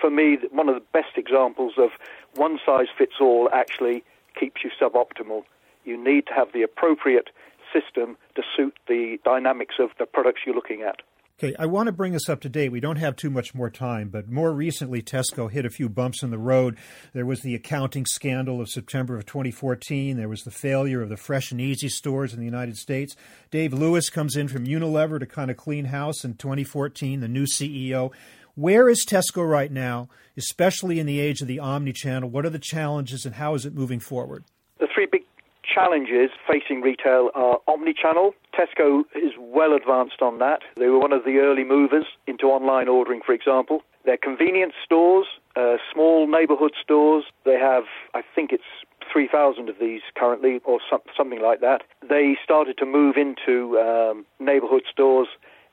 for 0.00 0.10
me, 0.10 0.38
one 0.50 0.68
of 0.68 0.74
the 0.74 0.84
best 0.92 1.16
examples 1.16 1.74
of 1.78 1.90
one 2.34 2.58
size 2.64 2.88
fits 2.96 3.14
all 3.20 3.48
actually 3.52 4.04
keeps 4.38 4.62
you 4.62 4.70
suboptimal. 4.80 5.44
You 5.86 6.02
need 6.02 6.26
to 6.26 6.34
have 6.34 6.48
the 6.52 6.62
appropriate 6.62 7.30
system 7.72 8.16
to 8.34 8.42
suit 8.56 8.76
the 8.86 9.18
dynamics 9.24 9.76
of 9.78 9.90
the 9.98 10.06
products 10.06 10.40
you're 10.44 10.54
looking 10.54 10.82
at. 10.82 10.96
Okay, 11.38 11.54
I 11.58 11.66
want 11.66 11.86
to 11.88 11.92
bring 11.92 12.14
us 12.14 12.30
up 12.30 12.40
to 12.40 12.48
date. 12.48 12.72
We 12.72 12.80
don't 12.80 12.96
have 12.96 13.14
too 13.14 13.28
much 13.28 13.54
more 13.54 13.68
time, 13.68 14.08
but 14.08 14.26
more 14.26 14.54
recently, 14.54 15.02
Tesco 15.02 15.50
hit 15.50 15.66
a 15.66 15.70
few 15.70 15.90
bumps 15.90 16.22
in 16.22 16.30
the 16.30 16.38
road. 16.38 16.78
There 17.12 17.26
was 17.26 17.40
the 17.42 17.54
accounting 17.54 18.06
scandal 18.06 18.58
of 18.58 18.70
September 18.70 19.18
of 19.18 19.26
2014. 19.26 20.16
There 20.16 20.30
was 20.30 20.44
the 20.44 20.50
failure 20.50 21.02
of 21.02 21.10
the 21.10 21.18
Fresh 21.18 21.52
and 21.52 21.60
Easy 21.60 21.90
stores 21.90 22.32
in 22.32 22.38
the 22.38 22.46
United 22.46 22.78
States. 22.78 23.14
Dave 23.50 23.74
Lewis 23.74 24.08
comes 24.08 24.34
in 24.34 24.48
from 24.48 24.64
Unilever 24.64 25.20
to 25.20 25.26
kind 25.26 25.50
of 25.50 25.58
clean 25.58 25.84
house 25.86 26.24
in 26.24 26.36
2014, 26.36 27.20
the 27.20 27.28
new 27.28 27.44
CEO. 27.44 28.12
Where 28.54 28.88
is 28.88 29.04
Tesco 29.06 29.46
right 29.46 29.70
now, 29.70 30.08
especially 30.38 30.98
in 30.98 31.04
the 31.04 31.20
age 31.20 31.42
of 31.42 31.48
the 31.48 31.58
omni 31.58 31.92
channel? 31.92 32.30
What 32.30 32.46
are 32.46 32.50
the 32.50 32.58
challenges 32.58 33.26
and 33.26 33.34
how 33.34 33.54
is 33.54 33.66
it 33.66 33.74
moving 33.74 34.00
forward? 34.00 34.44
The 34.80 34.88
three 34.94 35.04
big 35.04 35.25
challenges 35.72 36.30
facing 36.46 36.80
retail 36.80 37.30
are 37.34 37.58
omni-channel. 37.68 38.34
Tesco 38.54 39.02
is 39.14 39.32
well 39.38 39.72
advanced 39.74 40.22
on 40.22 40.38
that. 40.38 40.60
They 40.76 40.88
were 40.88 40.98
one 40.98 41.12
of 41.12 41.24
the 41.24 41.38
early 41.38 41.64
movers 41.64 42.06
into 42.26 42.46
online 42.46 42.88
ordering, 42.88 43.20
for 43.24 43.32
example. 43.32 43.82
Their 44.04 44.16
convenience 44.16 44.74
stores, 44.84 45.26
uh, 45.56 45.76
small 45.92 46.26
neighborhood 46.26 46.72
stores, 46.82 47.24
they 47.44 47.58
have, 47.58 47.84
I 48.14 48.22
think 48.34 48.52
it's 48.52 48.62
3,000 49.12 49.68
of 49.68 49.76
these 49.80 50.02
currently, 50.16 50.60
or 50.64 50.78
some, 50.88 51.00
something 51.16 51.40
like 51.40 51.60
that. 51.60 51.82
They 52.08 52.36
started 52.42 52.78
to 52.78 52.86
move 52.86 53.16
into 53.16 53.78
um, 53.78 54.24
neighborhood 54.38 54.82
stores 54.90 55.28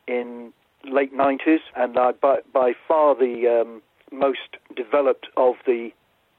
in 0.08 0.52
late 0.86 1.16
90s, 1.16 1.60
and 1.76 1.98
are 1.98 2.14
by, 2.14 2.40
by 2.52 2.74
far 2.88 3.16
the 3.16 3.62
um, 3.62 3.82
most 4.12 4.58
developed 4.76 5.28
of 5.38 5.56
the 5.66 5.90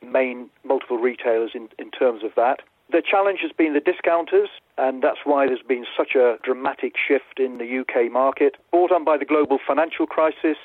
main 0.03 0.51
multiple 0.65 0.99
retailers 0.99 1.53
in, 1.55 1.69
in 1.79 1.91
terms 1.91 2.23
of 2.23 2.33
that. 2.37 2.61
The 2.91 3.03
challenge 3.03 3.41
has 3.43 3.53
been 3.53 3.73
the 3.73 3.81
discounters, 3.81 4.49
and 4.77 5.03
that's 5.03 5.21
why 5.25 5.47
there's 5.47 5.63
been 5.67 5.87
such 5.97 6.15
a 6.15 6.39
dramatic 6.43 6.95
shift 6.97 7.39
in 7.39 7.59
the 7.59 7.79
UK 7.79 8.13
market. 8.13 8.57
Brought 8.71 8.93
on 8.93 9.05
by 9.05 9.17
the 9.17 9.25
global 9.25 9.59
financial 9.67 10.07
crisis, 10.07 10.57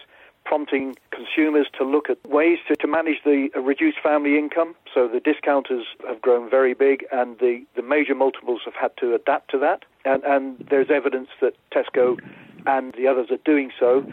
prompting 0.45 0.95
consumers 1.11 1.67
to 1.77 1.83
look 1.83 2.09
at 2.09 2.17
ways 2.27 2.57
to, 2.67 2.75
to 2.75 2.87
manage 2.87 3.17
the 3.23 3.49
uh, 3.55 3.59
reduced 3.61 3.99
family 4.01 4.37
income. 4.37 4.75
So 4.93 5.07
the 5.07 5.19
discounters 5.19 5.85
have 6.07 6.21
grown 6.21 6.49
very 6.49 6.73
big, 6.73 7.05
and 7.11 7.37
the, 7.39 7.63
the 7.75 7.83
major 7.83 8.15
multiples 8.15 8.61
have 8.65 8.75
had 8.75 8.91
to 8.97 9.13
adapt 9.15 9.51
to 9.51 9.59
that. 9.59 9.83
And, 10.05 10.23
and 10.23 10.67
there's 10.69 10.89
evidence 10.89 11.29
that 11.41 11.53
Tesco 11.71 12.17
and 12.65 12.93
the 12.93 13.07
others 13.07 13.27
are 13.31 13.37
doing 13.45 13.71
so. 13.79 14.03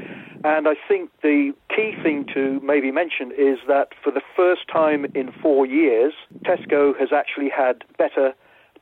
And 0.45 0.69
I 0.69 0.75
think 0.87 1.11
the 1.23 1.53
key 1.77 1.93
thing 2.03 2.25
to 2.35 2.59
maybe 2.65 2.91
mention 2.91 3.31
is 3.33 3.59
that 3.69 3.89
for 4.03 4.11
the 4.11 4.23
first 4.35 4.63
time 4.73 5.05
in 5.15 5.31
four 5.43 5.67
years, 5.67 6.15
Tesco 6.45 6.99
has 6.99 7.11
actually 7.13 7.51
had 7.51 7.85
better 7.99 8.33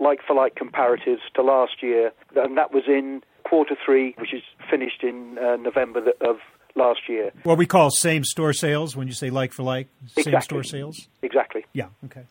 like 0.00 0.20
for 0.26 0.34
like 0.34 0.54
comparatives 0.54 1.20
to 1.34 1.42
last 1.42 1.82
year, 1.82 2.12
and 2.36 2.56
that 2.56 2.72
was 2.72 2.84
in 2.86 3.22
quarter 3.44 3.76
three, 3.84 4.14
which 4.18 4.32
is 4.32 4.42
finished 4.70 5.02
in 5.02 5.38
uh, 5.38 5.56
November 5.56 6.12
of 6.20 6.36
last 6.74 7.00
year. 7.08 7.30
What 7.42 7.58
we 7.58 7.66
call 7.66 7.90
same 7.90 8.24
store 8.24 8.52
sales 8.52 8.96
when 8.96 9.06
you 9.06 9.14
say 9.14 9.30
like 9.30 9.52
for 9.52 9.62
like, 9.62 9.88
exactly. 10.16 10.32
same 10.32 10.40
store 10.40 10.62
sales? 10.62 11.08
Exactly. 11.22 11.64
Yeah, 11.72 11.88
okay. 12.04 12.24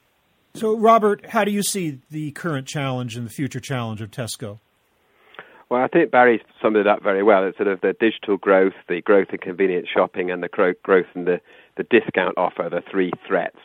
So, 0.56 0.78
Robert, 0.78 1.26
how 1.28 1.44
do 1.44 1.52
you 1.52 1.64
see 1.64 2.00
the 2.12 2.32
current 2.32 2.68
challenge 2.68 3.16
and 3.16 3.26
the 3.26 3.32
future 3.32 3.60
challenge 3.60 4.02
of 4.02 4.12
Tesco? 4.12 4.60
Well, 5.74 5.82
I 5.82 5.88
think 5.88 6.12
Barry 6.12 6.40
summed 6.62 6.76
it 6.76 6.86
up 6.86 7.02
very 7.02 7.24
well. 7.24 7.44
It's 7.44 7.58
sort 7.58 7.68
of 7.68 7.82
the 7.82 7.96
digital 8.00 8.38
growth, 8.38 8.76
the 8.88 9.02
growth 9.02 9.30
in 9.32 9.40
convenience 9.40 9.88
shopping, 9.92 10.30
and 10.30 10.44
the 10.44 10.48
growth 10.48 11.08
in 11.16 11.26
the, 11.26 11.42
the 11.78 11.84
discount 11.90 12.38
offer, 12.38 12.70
the 12.70 12.84
three 12.92 13.12
threats. 13.28 13.58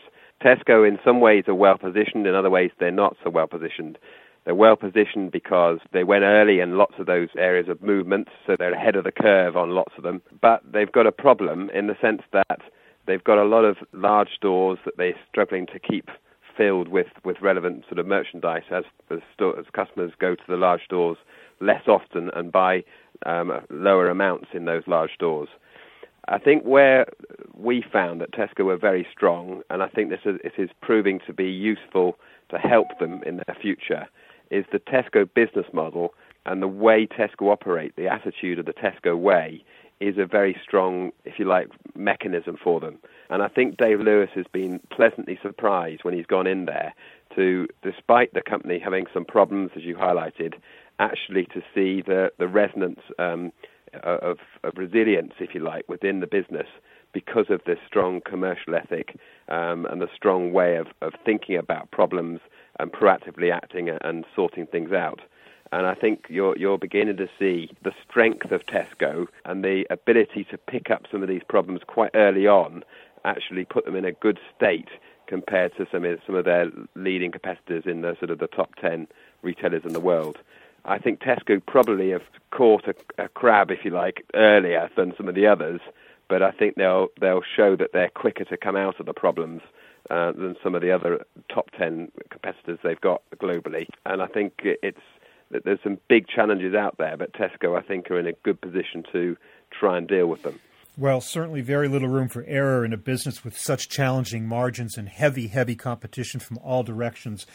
Tesco, 0.42 0.88
in 0.88 0.98
some 1.04 1.20
ways, 1.20 1.44
are 1.48 1.54
well 1.54 1.76
positioned, 1.76 2.26
in 2.26 2.34
other 2.34 2.48
ways, 2.48 2.70
they're 2.80 2.90
not 2.90 3.18
so 3.22 3.28
well 3.28 3.46
positioned. 3.46 3.98
They're 4.46 4.54
well 4.54 4.74
positioned 4.74 5.32
because 5.32 5.80
they 5.92 6.02
went 6.02 6.24
early 6.24 6.60
in 6.60 6.78
lots 6.78 6.94
of 6.98 7.04
those 7.04 7.28
areas 7.36 7.68
of 7.68 7.82
movement, 7.82 8.28
so 8.46 8.56
they're 8.58 8.72
ahead 8.72 8.96
of 8.96 9.04
the 9.04 9.12
curve 9.12 9.54
on 9.54 9.72
lots 9.72 9.92
of 9.98 10.02
them. 10.02 10.22
But 10.40 10.62
they've 10.64 10.90
got 10.90 11.06
a 11.06 11.12
problem 11.12 11.68
in 11.74 11.88
the 11.88 11.96
sense 12.00 12.22
that 12.32 12.62
they've 13.06 13.22
got 13.22 13.36
a 13.36 13.44
lot 13.44 13.66
of 13.66 13.76
large 13.92 14.30
stores 14.34 14.78
that 14.86 14.96
they're 14.96 15.12
struggling 15.30 15.66
to 15.66 15.78
keep 15.78 16.08
filled 16.56 16.88
with, 16.88 17.08
with 17.22 17.36
relevant 17.42 17.84
sort 17.86 17.98
of 17.98 18.06
merchandise 18.06 18.64
as, 18.70 18.84
as, 19.10 19.18
store, 19.34 19.58
as 19.58 19.66
customers 19.74 20.12
go 20.18 20.34
to 20.34 20.42
the 20.48 20.56
large 20.56 20.82
stores 20.84 21.18
less 21.60 21.86
often 21.86 22.30
and 22.34 22.52
buy 22.52 22.84
um, 23.26 23.52
lower 23.70 24.08
amounts 24.08 24.48
in 24.52 24.64
those 24.64 24.82
large 24.86 25.12
stores. 25.14 25.48
I 26.28 26.38
think 26.38 26.64
where 26.64 27.06
we 27.54 27.82
found 27.90 28.20
that 28.20 28.32
Tesco 28.32 28.64
were 28.66 28.76
very 28.76 29.06
strong, 29.10 29.62
and 29.70 29.82
I 29.82 29.88
think 29.88 30.10
this 30.10 30.20
is, 30.26 30.38
it 30.44 30.52
is 30.58 30.68
proving 30.82 31.20
to 31.26 31.32
be 31.32 31.46
useful 31.50 32.18
to 32.50 32.58
help 32.58 32.86
them 33.00 33.22
in 33.24 33.36
their 33.46 33.56
future, 33.60 34.06
is 34.50 34.66
the 34.70 34.78
Tesco 34.78 35.28
business 35.32 35.66
model 35.72 36.14
and 36.44 36.62
the 36.62 36.68
way 36.68 37.06
Tesco 37.06 37.50
operate, 37.50 37.94
the 37.96 38.08
attitude 38.08 38.58
of 38.58 38.66
the 38.66 38.72
Tesco 38.72 39.18
way, 39.18 39.64
is 40.00 40.16
a 40.16 40.26
very 40.26 40.56
strong, 40.62 41.10
if 41.24 41.38
you 41.38 41.44
like, 41.44 41.68
mechanism 41.96 42.56
for 42.62 42.78
them. 42.78 42.98
And 43.30 43.42
I 43.42 43.48
think 43.48 43.76
Dave 43.76 44.00
Lewis 44.00 44.30
has 44.34 44.46
been 44.52 44.80
pleasantly 44.90 45.38
surprised 45.42 46.04
when 46.04 46.14
he's 46.14 46.26
gone 46.26 46.46
in 46.46 46.66
there 46.66 46.94
to, 47.34 47.66
despite 47.82 48.32
the 48.32 48.40
company 48.40 48.78
having 48.78 49.06
some 49.12 49.24
problems, 49.24 49.70
as 49.76 49.82
you 49.82 49.96
highlighted, 49.96 50.54
actually 50.98 51.44
to 51.46 51.62
see 51.74 52.02
the, 52.02 52.32
the 52.38 52.48
resonance 52.48 53.00
um, 53.18 53.52
of, 54.02 54.38
of 54.64 54.72
resilience, 54.76 55.32
if 55.38 55.54
you 55.54 55.60
like, 55.60 55.88
within 55.88 56.20
the 56.20 56.26
business 56.26 56.66
because 57.12 57.46
of 57.48 57.60
this 57.66 57.78
strong 57.86 58.20
commercial 58.20 58.74
ethic 58.74 59.16
um, 59.48 59.86
and 59.86 60.00
the 60.02 60.08
strong 60.14 60.52
way 60.52 60.76
of, 60.76 60.88
of 61.00 61.14
thinking 61.24 61.56
about 61.56 61.90
problems 61.90 62.40
and 62.78 62.92
proactively 62.92 63.52
acting 63.52 63.88
and 63.88 64.24
sorting 64.36 64.66
things 64.66 64.92
out. 64.92 65.20
And 65.72 65.86
I 65.86 65.94
think 65.94 66.26
you're, 66.28 66.56
you're 66.56 66.78
beginning 66.78 67.16
to 67.18 67.28
see 67.38 67.70
the 67.82 67.92
strength 68.08 68.50
of 68.52 68.64
Tesco 68.66 69.26
and 69.44 69.62
the 69.62 69.84
ability 69.90 70.44
to 70.50 70.58
pick 70.58 70.90
up 70.90 71.06
some 71.10 71.22
of 71.22 71.28
these 71.28 71.42
problems 71.48 71.80
quite 71.86 72.10
early 72.14 72.46
on, 72.46 72.84
actually 73.24 73.64
put 73.64 73.84
them 73.84 73.96
in 73.96 74.04
a 74.04 74.12
good 74.12 74.38
state 74.56 74.88
compared 75.26 75.76
to 75.76 75.86
some 75.92 76.04
of, 76.04 76.18
some 76.24 76.34
of 76.34 76.46
their 76.46 76.70
leading 76.94 77.30
competitors 77.30 77.84
in 77.84 78.00
the 78.00 78.16
sort 78.18 78.30
of 78.30 78.38
the 78.38 78.46
top 78.46 78.76
10 78.76 79.06
retailers 79.42 79.84
in 79.84 79.92
the 79.92 80.00
world. 80.00 80.38
I 80.88 80.98
think 80.98 81.20
Tesco 81.20 81.60
probably 81.64 82.10
have 82.10 82.22
caught 82.50 82.84
a, 82.88 83.22
a 83.22 83.28
crab, 83.28 83.70
if 83.70 83.84
you 83.84 83.90
like, 83.90 84.24
earlier 84.34 84.88
than 84.96 85.12
some 85.16 85.28
of 85.28 85.34
the 85.34 85.46
others, 85.46 85.80
but 86.28 86.42
I 86.42 86.50
think 86.50 86.76
they'll 86.76 87.08
they'll 87.20 87.42
show 87.56 87.76
that 87.76 87.92
they're 87.92 88.10
quicker 88.10 88.44
to 88.44 88.56
come 88.56 88.76
out 88.76 88.98
of 88.98 89.06
the 89.06 89.12
problems 89.12 89.62
uh, 90.10 90.32
than 90.32 90.56
some 90.62 90.74
of 90.74 90.82
the 90.82 90.90
other 90.90 91.24
top 91.52 91.70
10 91.78 92.10
competitors 92.30 92.78
they've 92.82 93.00
got 93.00 93.22
globally. 93.36 93.86
And 94.06 94.22
I 94.22 94.26
think 94.26 94.54
it's 94.62 95.00
that 95.50 95.64
there's 95.64 95.80
some 95.82 95.98
big 96.08 96.26
challenges 96.28 96.74
out 96.74 96.96
there, 96.98 97.16
but 97.16 97.32
Tesco, 97.32 97.78
I 97.78 97.82
think, 97.82 98.10
are 98.10 98.18
in 98.18 98.26
a 98.26 98.32
good 98.32 98.60
position 98.60 99.04
to 99.12 99.36
try 99.70 99.96
and 99.96 100.06
deal 100.06 100.26
with 100.26 100.42
them. 100.42 100.58
Well, 100.96 101.20
certainly 101.20 101.60
very 101.60 101.88
little 101.88 102.08
room 102.08 102.28
for 102.28 102.44
error 102.46 102.84
in 102.84 102.92
a 102.92 102.96
business 102.96 103.44
with 103.44 103.56
such 103.56 103.88
challenging 103.88 104.46
margins 104.46 104.98
and 104.98 105.08
heavy, 105.08 105.46
heavy 105.46 105.76
competition 105.76 106.40
from 106.40 106.58
all 106.58 106.82
directions. 106.82 107.46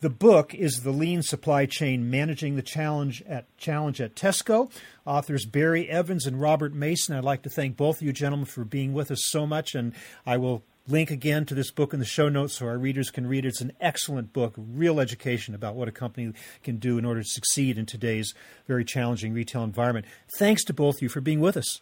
The 0.00 0.10
book 0.10 0.54
is 0.54 0.82
The 0.82 0.90
Lean 0.90 1.22
Supply 1.22 1.64
Chain 1.64 2.10
Managing 2.10 2.56
the 2.56 2.62
Challenge 2.62 3.22
at 3.26 3.46
Challenge 3.56 3.98
at 4.02 4.14
Tesco. 4.14 4.70
Authors 5.06 5.46
Barry 5.46 5.88
Evans 5.88 6.26
and 6.26 6.38
Robert 6.38 6.74
Mason. 6.74 7.16
I'd 7.16 7.24
like 7.24 7.40
to 7.42 7.50
thank 7.50 7.78
both 7.78 7.96
of 7.96 8.02
you 8.02 8.12
gentlemen 8.12 8.44
for 8.44 8.64
being 8.64 8.92
with 8.92 9.10
us 9.10 9.20
so 9.24 9.46
much 9.46 9.74
and 9.74 9.94
I 10.26 10.36
will 10.36 10.62
link 10.86 11.10
again 11.10 11.46
to 11.46 11.54
this 11.54 11.70
book 11.70 11.94
in 11.94 11.98
the 11.98 12.04
show 12.04 12.28
notes 12.28 12.58
so 12.58 12.66
our 12.66 12.76
readers 12.76 13.10
can 13.10 13.26
read 13.26 13.46
it. 13.46 13.48
It's 13.48 13.62
an 13.62 13.72
excellent 13.80 14.34
book, 14.34 14.52
real 14.56 15.00
education 15.00 15.54
about 15.54 15.76
what 15.76 15.88
a 15.88 15.92
company 15.92 16.34
can 16.62 16.76
do 16.76 16.98
in 16.98 17.06
order 17.06 17.22
to 17.22 17.28
succeed 17.28 17.78
in 17.78 17.86
today's 17.86 18.34
very 18.68 18.84
challenging 18.84 19.32
retail 19.32 19.64
environment. 19.64 20.04
Thanks 20.38 20.62
to 20.64 20.74
both 20.74 20.96
of 20.96 21.02
you 21.02 21.08
for 21.08 21.22
being 21.22 21.40
with 21.40 21.56
us. 21.56 21.80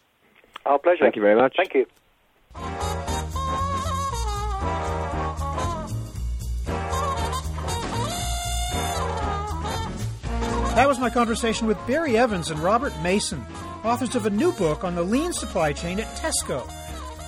Our 0.65 0.79
pleasure. 0.79 0.99
Thank 1.01 1.17
you 1.17 1.21
very 1.21 1.35
much. 1.35 1.57
Thank 1.57 1.73
you. 1.73 1.85
That 10.75 10.87
was 10.89 10.99
my 10.99 11.09
conversation 11.09 11.67
with 11.67 11.77
Barry 11.87 12.17
Evans 12.17 12.51
and 12.51 12.59
Robert 12.59 12.91
Mason, 13.01 13.45
authors 13.85 14.13
of 14.13 14.25
a 14.25 14.29
new 14.29 14.51
book 14.51 14.83
on 14.83 14.93
the 14.93 15.03
lean 15.03 15.31
supply 15.31 15.71
chain 15.71 16.01
at 16.01 16.17
Tesco. 16.17 16.69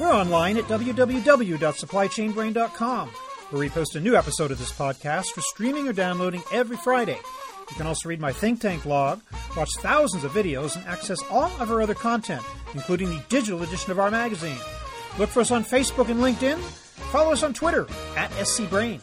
We're 0.02 0.12
online 0.12 0.58
at 0.58 0.66
www.supplychainbrain.com, 0.66 3.08
where 3.08 3.60
we 3.60 3.70
post 3.70 3.96
a 3.96 4.02
new 4.02 4.18
episode 4.18 4.52
of 4.52 4.60
this 4.60 4.74
podcast 4.74 5.28
for 5.28 5.40
streaming 5.40 5.88
or 5.88 5.94
downloading 5.94 6.44
every 6.52 6.76
Friday. 6.76 7.18
You 7.70 7.76
can 7.78 7.88
also 7.88 8.10
read 8.10 8.20
my 8.20 8.34
think 8.34 8.60
tank 8.60 8.84
blog, 8.84 9.22
watch 9.56 9.70
thousands 9.78 10.26
of 10.26 10.34
videos, 10.34 10.76
and 10.76 10.86
access 10.86 11.24
all 11.30 11.50
of 11.62 11.72
our 11.72 11.82
other 11.82 11.96
content, 11.96 12.44
including 12.74 13.12
the 13.12 13.24
digital 13.30 13.64
edition 13.64 13.94
of 13.94 14.00
our 14.00 14.12
magazine. 14.12 14.60
Look 15.18 15.30
for 15.30 15.40
us 15.40 15.52
on 15.52 15.64
Facebook 15.64 16.10
and 16.10 16.20
LinkedIn. 16.20 16.58
Follow 17.14 17.32
us 17.32 17.44
on 17.44 17.54
Twitter 17.54 17.88
at 18.18 18.30
scbrain. 18.32 19.00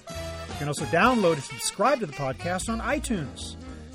You 0.48 0.54
can 0.58 0.68
also 0.68 0.84
download 0.84 1.36
and 1.36 1.44
subscribe 1.44 2.00
to 2.00 2.06
the 2.06 2.12
podcast 2.12 2.68
on 2.68 2.82
iTunes. 2.82 3.56